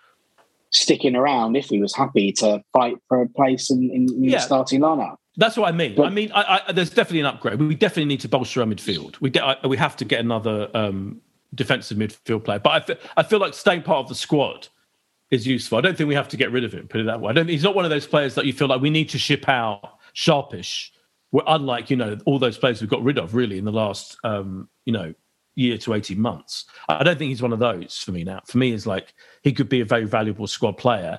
[0.71, 4.39] sticking around if he was happy to fight for a place in, in, in Yeah.
[4.39, 5.17] the starting lineup.
[5.37, 5.95] That's what I mean.
[5.95, 7.59] But- I mean, I, I, there's definitely an upgrade.
[7.61, 9.21] We definitely need to bolster our midfield.
[9.21, 11.21] We get, I, we have to get another um,
[11.55, 12.59] defensive midfield player.
[12.59, 14.69] But I feel, I feel like staying part of the squad
[15.31, 15.79] is useful.
[15.79, 16.87] I don't think we have to get rid of him.
[16.89, 17.31] Put it that way.
[17.31, 17.49] I don't.
[17.49, 19.99] He's not one of those players that you feel like we need to ship out
[20.13, 20.93] sharpish.
[21.31, 24.17] We're unlike you know all those players we've got rid of really in the last
[24.25, 25.15] um, you know
[25.55, 26.65] year to 18 months.
[26.89, 28.41] I don't think he's one of those for me now.
[28.47, 31.19] For me, is like he could be a very valuable squad player,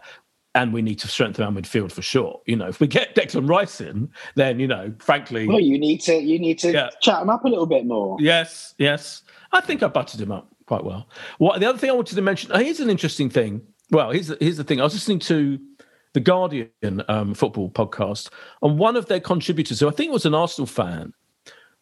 [0.56, 2.42] and we need to strengthen our midfield for sure.
[2.46, 6.00] You know, if we get Declan Rice in, then you know, frankly, Well, you need
[6.02, 6.90] to you need to Yeah.
[7.02, 8.18] chat him up a little bit more.
[8.20, 10.48] yes, yes, I think I buttered him up.
[10.66, 11.10] quite well.
[11.40, 12.52] What the other thing I wanted to mention?
[12.52, 13.62] uh, Here's an interesting thing.
[13.92, 14.80] Well, here's the, here's the thing.
[14.80, 15.60] I was listening to
[16.14, 16.70] the Guardian
[17.08, 18.30] um, football podcast,
[18.62, 21.14] and one of their contributors, who I think was an Arsenal fan,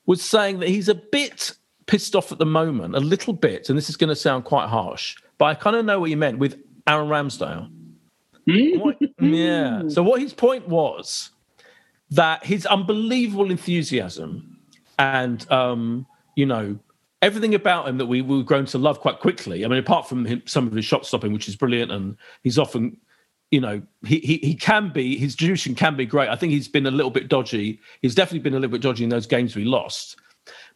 [0.06, 1.54] was saying that he's a bit
[1.86, 4.70] pissed off at the moment, a little bit, and this is going to sound quite
[4.70, 6.58] harsh, but I kind of know what he meant with
[6.88, 7.70] Aaron Ramsdale.
[8.80, 9.84] What- yeah.
[9.88, 11.32] So what his point was
[12.10, 14.58] that his unbelievable enthusiasm
[15.00, 16.06] and um,
[16.36, 16.78] you know
[17.22, 19.64] everything about him that we we've grown to love quite quickly.
[19.64, 22.58] I mean, apart from him, some of his shot stopping, which is brilliant, and he's
[22.58, 22.98] often,
[23.52, 26.30] you know, he, he he can be his distribution can be great.
[26.30, 27.80] I think he's been a little bit dodgy.
[28.02, 30.16] He's definitely been a little bit dodgy in those games we lost,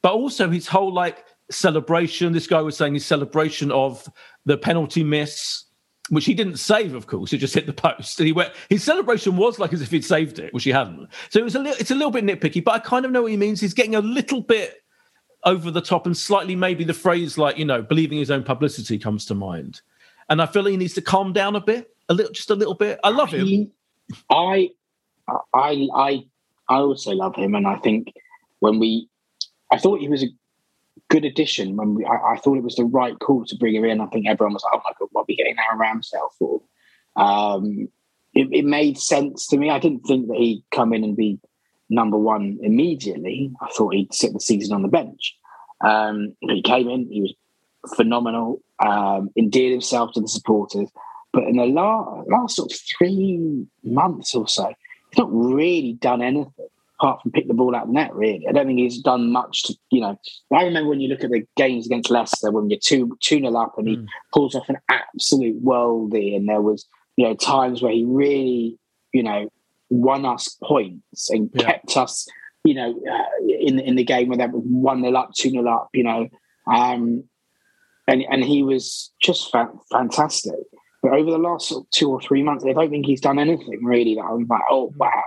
[0.01, 2.34] but also his whole like celebration.
[2.34, 4.07] This guy was saying his celebration of
[4.45, 5.63] the penalty miss.
[6.09, 7.34] Which he didn't save, of course.
[7.34, 8.19] It just hit the post.
[8.19, 8.53] And he went.
[8.69, 11.09] His celebration was like as if he'd saved it, which he hadn't.
[11.32, 11.80] So it was a little.
[11.80, 13.59] It's a little bit nitpicky, but I kind of know what he means.
[13.59, 14.84] He's getting a little bit
[15.45, 18.97] over the top and slightly maybe the phrase like you know believing his own publicity
[18.97, 19.82] comes to mind
[20.28, 22.75] and i feel he needs to calm down a bit a little just a little
[22.75, 23.71] bit i love him
[24.29, 24.69] I,
[25.53, 26.23] I, I,
[26.69, 28.13] I also love him, and I think
[28.59, 29.09] when we,
[29.71, 30.27] I thought he was a
[31.09, 31.75] good addition.
[31.75, 34.01] When we, I, I thought it was the right call to bring him in.
[34.01, 36.61] I think everyone was like, "Oh my god, what are we getting Aaron Ramsdale for?"
[37.15, 37.87] Um,
[38.33, 39.69] it, it made sense to me.
[39.69, 41.39] I didn't think that he'd come in and be
[41.89, 43.51] number one immediately.
[43.61, 45.35] I thought he'd sit the season on the bench.
[45.81, 47.33] Um, he came in, he was
[47.95, 50.89] phenomenal, um, endeared himself to the supporters.
[51.36, 54.67] But in the last, last sort of three months or so,
[55.11, 56.53] he's not really done anything
[56.97, 58.47] apart from pick the ball out of the net, really.
[58.47, 60.17] I don't think he's done much to, you know.
[60.55, 63.57] I remember when you look at the games against Leicester when you're 2 2 nil
[63.57, 63.95] up and he
[64.33, 68.79] pulls off an absolute worldie, and there was, you know, times where he really,
[69.11, 69.49] you know,
[69.89, 71.65] won us points and Yeah.
[71.65, 72.25] kept us,
[72.63, 75.67] you know, uh, in in the game where they were one nil up, two nil
[75.67, 76.29] up, you know,
[76.73, 77.25] um,
[78.07, 80.55] and and he was just fa- fantastic.
[81.05, 83.37] But over the last sort of two or three months, I don't think he's done
[83.37, 85.23] anything really that I'm like, oh wow.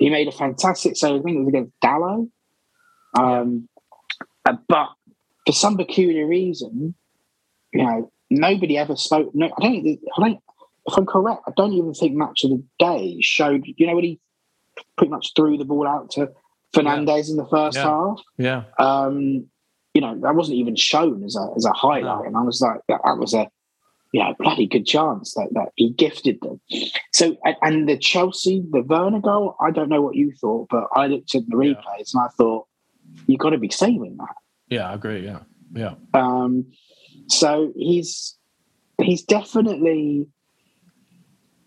[0.00, 1.20] He made a fantastic save.
[1.20, 2.28] I think it was against Dalot.
[3.16, 3.68] Um,
[4.44, 4.88] uh, but
[5.46, 6.94] for some peculiar reason,
[7.72, 9.30] you know, nobody ever spoke.
[9.34, 9.86] No, I don't.
[10.16, 10.38] I don't.
[10.86, 13.64] If I'm correct, I don't even think match of the day showed.
[13.76, 14.20] You know when he
[14.96, 16.30] pretty much threw the ball out to
[16.74, 17.82] Fernandes in the first Yeah.
[17.84, 18.20] half.
[18.38, 19.46] yeah Um,
[19.94, 22.22] you know that wasn't even shown as a as a highlight, No.
[22.24, 23.48] and I was like, that, that was a
[24.12, 26.60] yeah bloody good chance that that he gifted them.
[27.12, 30.84] So and, and the Chelsea the Werner goal, I don't know what you thought, but
[30.94, 31.74] I looked at the Yeah.
[31.74, 32.66] replays and I thought
[33.26, 34.34] you've got to be saving that.
[34.68, 35.40] yeah i agree yeah
[35.74, 36.66] yeah Um,
[37.28, 38.36] so he's
[39.02, 40.26] he's definitely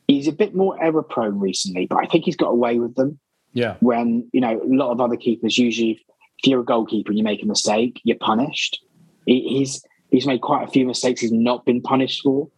[0.07, 3.19] he's a bit more error prone recently, but I think he's got away with them.
[3.53, 5.91] yeah When you know a lot of other keepers usually,
[6.39, 8.83] if you're a goalkeeper and you make a mistake, you're punished.
[9.25, 9.83] He, he's
[10.13, 12.49] he's made quite a few mistakes he's not been punished for,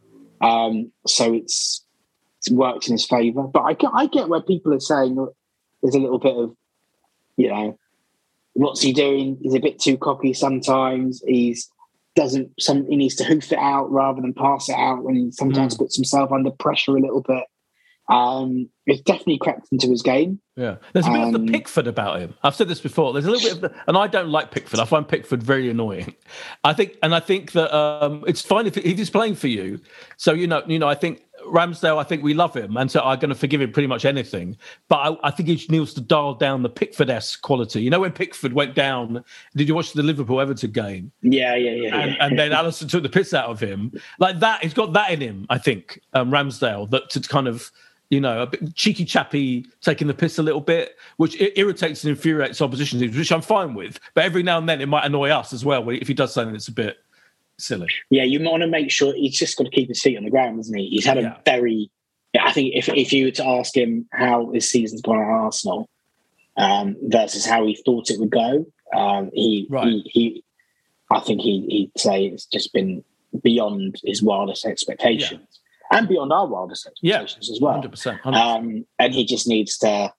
[0.41, 1.83] um, so it's
[2.39, 3.43] it's worked in his favour.
[3.43, 5.15] But I get I get where people are saying
[5.81, 6.55] there's a little bit of
[7.37, 7.79] you know
[8.53, 9.37] what's he doing?
[9.41, 11.21] He's a bit too cocky sometimes.
[11.25, 11.69] He's
[12.15, 15.31] doesn't some he needs to hoof it out rather than pass it out when he
[15.31, 17.43] sometimes puts himself under pressure a little bit.
[18.09, 20.39] Um, it's definitely crept into his game.
[20.55, 23.25] yeah there's a bit of Um, the pickford about him i've said this before there's
[23.25, 26.13] a little bit of the and i don't like pickford i find pickford very annoying
[26.63, 29.79] i think and i think that um it's fine if, if he's playing for you
[30.17, 33.01] so you know you know i think Ramsdale, I think we love him, and so
[33.01, 34.57] I'm going to forgive him pretty much anything.
[34.87, 37.81] But I, I think he needs to dial down the Pickford-esque quality.
[37.83, 39.23] You know, when Pickford went down,
[39.55, 41.11] did you watch the Liverpool Everton game?
[41.21, 41.95] Yeah, yeah, yeah.
[41.97, 43.91] and, and then Alisson took the piss out of him.
[44.17, 45.45] Like that, he's got that in him.
[45.49, 47.71] I think um, Ramsdale that to kind of
[48.09, 52.11] you know a bit cheeky chappy taking the piss a little bit, which irritates and
[52.11, 53.99] infuriates opposition teams, which I'm fine with.
[54.13, 56.53] But every now and then it might annoy us as well if he does something
[56.53, 56.97] that's a bit
[57.57, 57.89] silly.
[58.09, 60.29] Yeah, you want to make sure he's just got to keep his feet on the
[60.29, 60.89] ground, isn't he?
[60.89, 61.89] He's had a very.
[62.39, 65.89] I think if if you were to ask him how his season's gone at Arsenal
[66.57, 69.87] um, versus how he thought it would go, um, he, Right.
[69.87, 70.43] he he
[71.09, 73.03] I think he he'd say it's just been
[73.41, 75.59] beyond his wildest expectations
[75.91, 77.73] and beyond our wildest Yeah, expectations as well.
[77.73, 78.19] hundred percent.
[78.25, 80.11] Um, and he just needs to.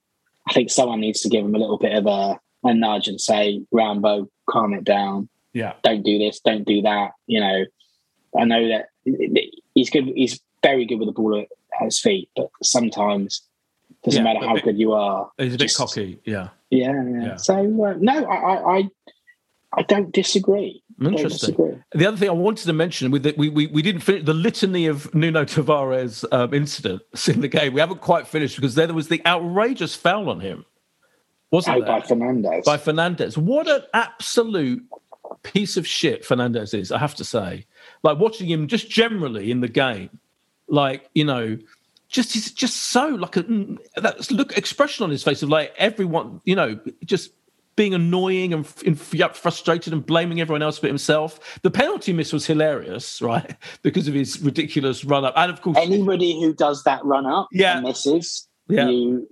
[0.48, 2.38] I think someone needs to give him a little bit of a,
[2.68, 7.12] a nudge and say, "Rambo, calm it down." Yeah, don't do this, don't do that.
[7.26, 7.64] You know,
[8.38, 8.88] I know that
[9.74, 10.04] he's good.
[10.14, 11.48] He's very good with the ball at,
[11.84, 13.42] his feet, but sometimes
[13.90, 15.30] it doesn't Yeah, matter how bit- good you are.
[15.38, 16.18] he's a bit just- cocky.
[16.24, 17.22] Yeah, Yeah, yeah.
[17.26, 17.36] Yeah.
[17.36, 18.88] So uh, no, I, I,
[19.76, 20.82] I, don't disagree.
[21.00, 21.50] I don't Interesting.
[21.54, 21.78] disagree.
[21.94, 24.34] The other thing I wanted to mention with the, we, we we didn't finish the
[24.34, 27.72] litany of Nuno Tavares um, incidents in the game.
[27.74, 30.64] We haven't quite finished because there was the outrageous foul on him,
[31.50, 31.88] wasn't Oh, there?
[31.88, 32.64] by Fernandes.
[32.64, 33.36] by Fernandes.
[33.36, 34.82] What an absolute
[35.42, 37.66] piece of shit Fernandes is, I have to say.
[38.02, 40.10] like watching him just generally in the game,
[40.68, 41.58] like you know,
[42.08, 43.42] just he's just so like a
[43.96, 47.32] that look expression on his face of like everyone, you know, just
[47.76, 51.60] being annoying and f- frustrated and blaming everyone else but himself.
[51.62, 53.54] The penalty miss was hilarious, right?
[53.82, 57.48] Because of his ridiculous run up, and of course, anybody who does that run up,
[57.52, 59.28] yeah, misses, yeah, you,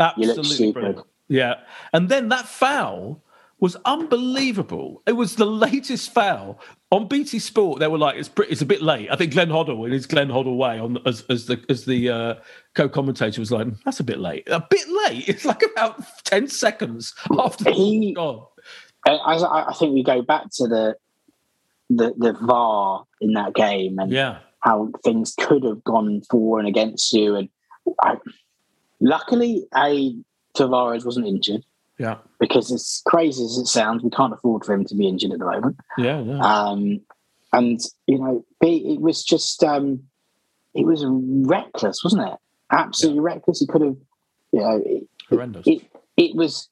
[0.00, 0.74] absolutely you look stupid.
[0.74, 1.06] Brilliant.
[1.28, 1.54] Yeah,
[1.92, 3.22] and then that foul
[3.62, 5.04] was unbelievable.
[5.06, 6.58] It was the latest foul
[6.90, 7.78] on BT Sport.
[7.78, 10.04] They were like, "It's pretty, it's a bit late." I think Glenn Hoddle, in his
[10.04, 12.34] Glenn Hoddle way, on as, as the as the uh,
[12.74, 14.48] co-commentator was like, "That's a bit late.
[14.50, 15.28] A bit late.
[15.28, 18.44] It's like about ten seconds after he gone."
[19.06, 20.96] I, I think we go back to the
[21.88, 24.38] the the VAR in that game and yeah.
[24.58, 27.36] how things could have gone for and against you.
[27.36, 27.48] And
[28.00, 28.16] I,
[29.00, 30.16] luckily, a
[30.56, 31.64] Tavares wasn't injured.
[32.02, 32.16] Yeah.
[32.40, 35.38] Because as crazy as it sounds, we can't afford for him to be injured at
[35.38, 35.76] the moment.
[35.96, 36.20] Yeah.
[36.20, 36.40] yeah.
[36.40, 37.00] Um,
[37.52, 40.02] and you know, it was just um,
[40.74, 42.38] it was reckless, wasn't it?
[42.72, 43.34] Absolutely yeah.
[43.34, 43.60] reckless.
[43.60, 43.96] He could have,
[44.50, 45.64] you know, it, horrendous.
[45.64, 45.82] It,
[46.16, 46.68] it was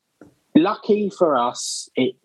[0.56, 1.88] lucky for us.
[1.94, 2.16] It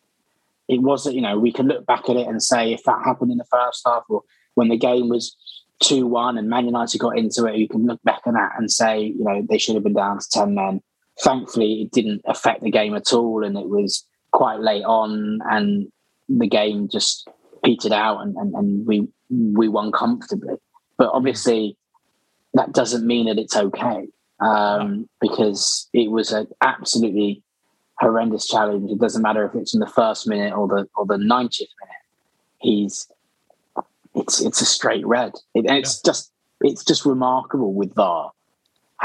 [0.67, 1.15] it wasn't.
[1.15, 3.45] You know, we can look back at it and say if that happened in the
[3.45, 4.23] first half or
[4.55, 5.35] when the game was
[5.79, 8.71] two one and Man United got into it, you can look back on that and
[8.71, 10.81] say, you know, they should have been down to ten men
[11.21, 15.91] thankfully it didn't affect the game at all and it was quite late on and
[16.27, 17.27] the game just
[17.63, 20.55] petered out and, and, and we we won comfortably.
[20.97, 21.77] But obviously
[22.53, 24.07] that doesn't mean that it's okay
[24.39, 27.41] um, because it was an absolutely
[27.99, 28.91] horrendous challenge.
[28.91, 32.05] It doesn't matter if it's in the first minute or the or the 90th minute
[32.65, 33.07] he's
[34.15, 35.33] it's it's a straight red.
[35.53, 36.11] It, it's yeah.
[36.11, 38.31] just it's just remarkable with VAR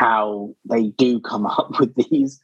[0.01, 2.40] how they do come up with these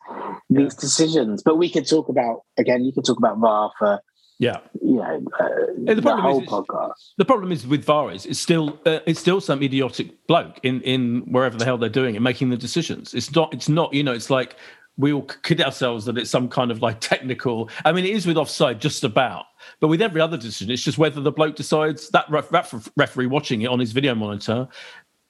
[0.51, 1.43] these decisions.
[1.43, 2.85] But we could talk about again.
[2.85, 4.01] You could talk about VAR for
[4.39, 5.49] yeah, you know, uh,
[5.79, 6.93] the, the whole is, podcast.
[7.17, 10.83] The problem is with VAR is it's still uh, it's still some idiotic bloke in
[10.83, 13.15] in wherever the hell they're doing it, making the decisions.
[13.15, 14.57] It's not it's not you know it's like
[14.99, 17.71] we all kid ourselves that it's some kind of like technical.
[17.85, 19.45] I mean, it is with offside just about,
[19.81, 23.27] but with every other decision, it's just whether the bloke decides that ref, ref, referee
[23.27, 24.69] watching it on his video monitor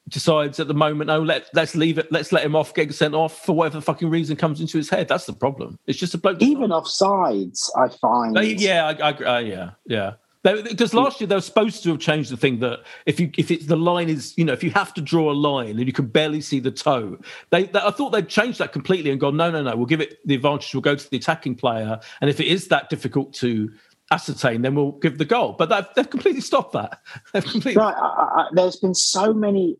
[0.08, 3.14] decides at the moment, oh, let let's leave it, let's let him off, get sent
[3.14, 5.08] off for whatever fucking reason comes into his head.
[5.08, 5.78] That's the problem.
[5.86, 6.40] It's just a bloke.
[6.40, 8.36] Even off offsides, I find.
[8.36, 10.12] They, yeah, I, I, uh, yeah, yeah.
[10.42, 13.50] Because last year they were supposed to have changed the thing that if you if
[13.50, 15.92] it's the line is you know if you have to draw a line and you
[15.92, 17.18] can barely see the toe,
[17.50, 20.00] they, they I thought they'd changed that completely and gone no no no we'll give
[20.00, 23.34] it the advantage we'll go to the attacking player and if it is that difficult
[23.34, 23.72] to
[24.12, 25.54] ascertain, then we'll give the goal.
[25.58, 27.00] But they've, they've completely stopped that.
[27.32, 27.82] They've completely.
[27.82, 29.76] Right, I, I, there's been so many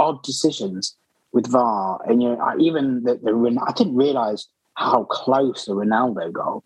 [0.00, 0.96] odd decisions
[1.32, 5.72] with VAR, and you know, I, even the, the I didn't realize how close the
[5.72, 6.64] Ronaldo goal,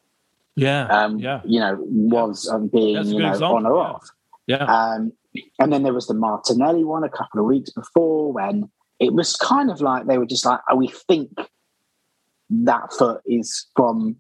[0.57, 3.57] yeah, um, yeah, you know, was um, being you know example.
[3.57, 3.82] on or yeah.
[3.82, 4.09] off,
[4.47, 4.64] yeah.
[4.64, 5.12] Um,
[5.59, 8.70] and then there was the Martinelli one a couple of weeks before when
[9.01, 11.30] it was kind of like they were just like, oh, we think
[12.51, 14.16] that foot is from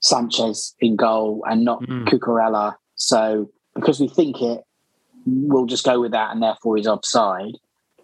[0.00, 2.06] Sanchez in goal and not mm.
[2.06, 2.76] Cucurella.
[2.94, 4.62] So because we think it,
[5.26, 7.54] we'll just go with that, and therefore he's offside.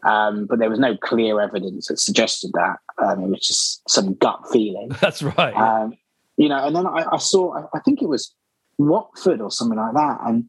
[0.05, 2.79] Um, but there was no clear evidence that suggested that.
[2.99, 4.91] Um, it was just some gut feeling.
[5.01, 5.55] That's right.
[5.55, 5.97] Um,
[6.37, 8.33] you know, and then I, I, saw, I think it was
[8.79, 10.49] Watford or something like that, and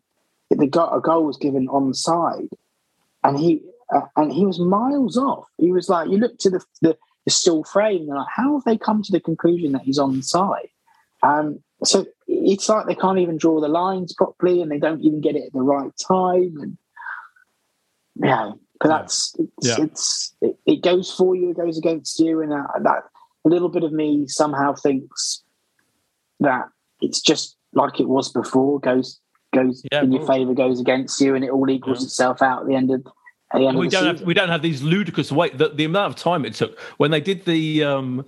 [0.50, 2.50] the goal, a goal was given on side,
[3.24, 5.46] and he uh, and he was miles off.
[5.58, 8.64] He was like, you look to the the, the still frame, and like, how have
[8.66, 10.70] they come to the conclusion that he's on side?
[11.24, 15.22] Um, so it's like they can't even draw the lines properly, and they don't even
[15.22, 16.78] get it at the right time, and
[18.16, 19.84] yeah, but that's it's, yeah.
[19.84, 23.04] it's it, it, goes for you, it goes against you, and that
[23.46, 25.44] a little bit of me somehow thinks
[26.40, 26.70] that
[27.02, 28.80] it's just like it was before.
[28.80, 29.20] Goes
[29.54, 32.06] goes yeah, in your favour, goes against you, and it all equals yeah.
[32.06, 33.06] itself out at the end of.
[33.52, 36.14] At the end we don't have we don't have these ludicrous wait the, the amount
[36.14, 38.24] of time it took when they did the um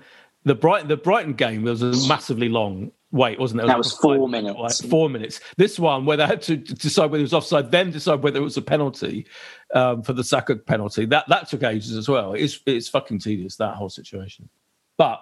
[0.46, 3.66] the Brighton the Brighton game was a massively long wait, wasn't it?
[3.66, 4.58] it that was, was four minutes.
[4.58, 5.40] Like four minutes.
[5.58, 8.44] This one, where they had to decide whether it was offside, then decide whether it
[8.44, 9.28] was a penalty
[9.74, 11.06] um, for the Saka penalty.
[11.06, 12.34] That that took ages as well.
[12.34, 14.50] It's it's fucking tedious that whole situation.
[14.98, 15.22] But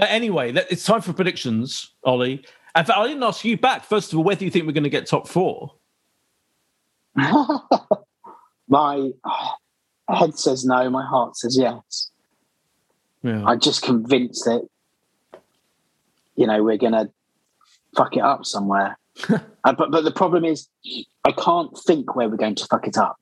[0.00, 2.44] uh, anyway, it's time for predictions, Ollie.
[2.76, 4.84] In fact, I didn't ask you back first of all whether you think we're going
[4.84, 5.72] to get top four.
[8.68, 9.10] my
[10.08, 10.90] head says no.
[10.90, 12.10] My heart says yes.
[13.22, 13.44] Yeah.
[13.44, 14.68] I'm just convinced that
[16.36, 17.10] you know we're going to
[17.96, 18.98] fuck it up somewhere.
[19.30, 20.68] uh, but but the problem is,
[21.24, 23.16] I can't think where we're going to fuck it up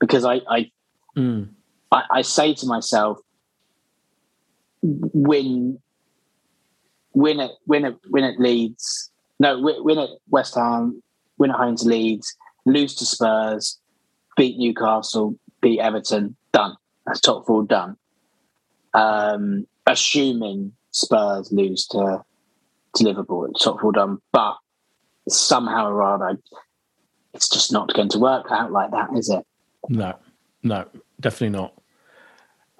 [0.00, 0.70] because I I,
[1.16, 1.48] mm.
[1.90, 3.18] I, I say to myself,
[4.82, 5.78] win,
[7.12, 9.10] win it, win it, win it Leeds.
[9.38, 11.02] No, win, win at West Ham,
[11.38, 12.34] win at home to Leeds,
[12.64, 13.78] lose to Spurs,
[14.36, 16.76] beat Newcastle, beat Everton, done.
[17.06, 17.96] That's top four done.
[18.94, 22.24] Um, assuming Spurs lose to
[22.94, 24.18] to Liverpool, top four done.
[24.32, 24.56] But
[25.28, 26.38] somehow or other,
[27.34, 29.46] it's just not going to work out like that, is it?
[29.88, 30.14] No,
[30.62, 30.86] no,
[31.20, 31.74] definitely not.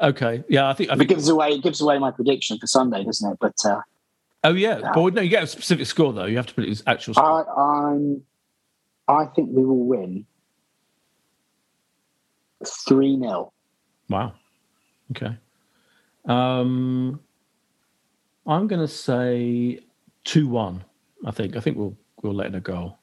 [0.01, 3.05] Okay, yeah, I think I It gives away it gives away my prediction for Sunday,
[3.05, 3.39] doesn't it?
[3.41, 3.81] But uh,
[4.45, 6.27] Oh yeah, but no, you get a specific score though.
[6.27, 7.15] You have to put it as actual.
[7.15, 7.49] Score.
[7.49, 8.23] I I'm
[9.09, 10.27] I think we will win
[12.89, 13.53] three 0
[14.09, 14.35] Wow.
[15.11, 15.37] Okay.
[16.27, 17.21] Um,
[18.47, 19.81] I'm going to say
[20.25, 20.85] two one.
[21.25, 21.57] I think.
[21.57, 22.99] I think we'll we'll let in a goal.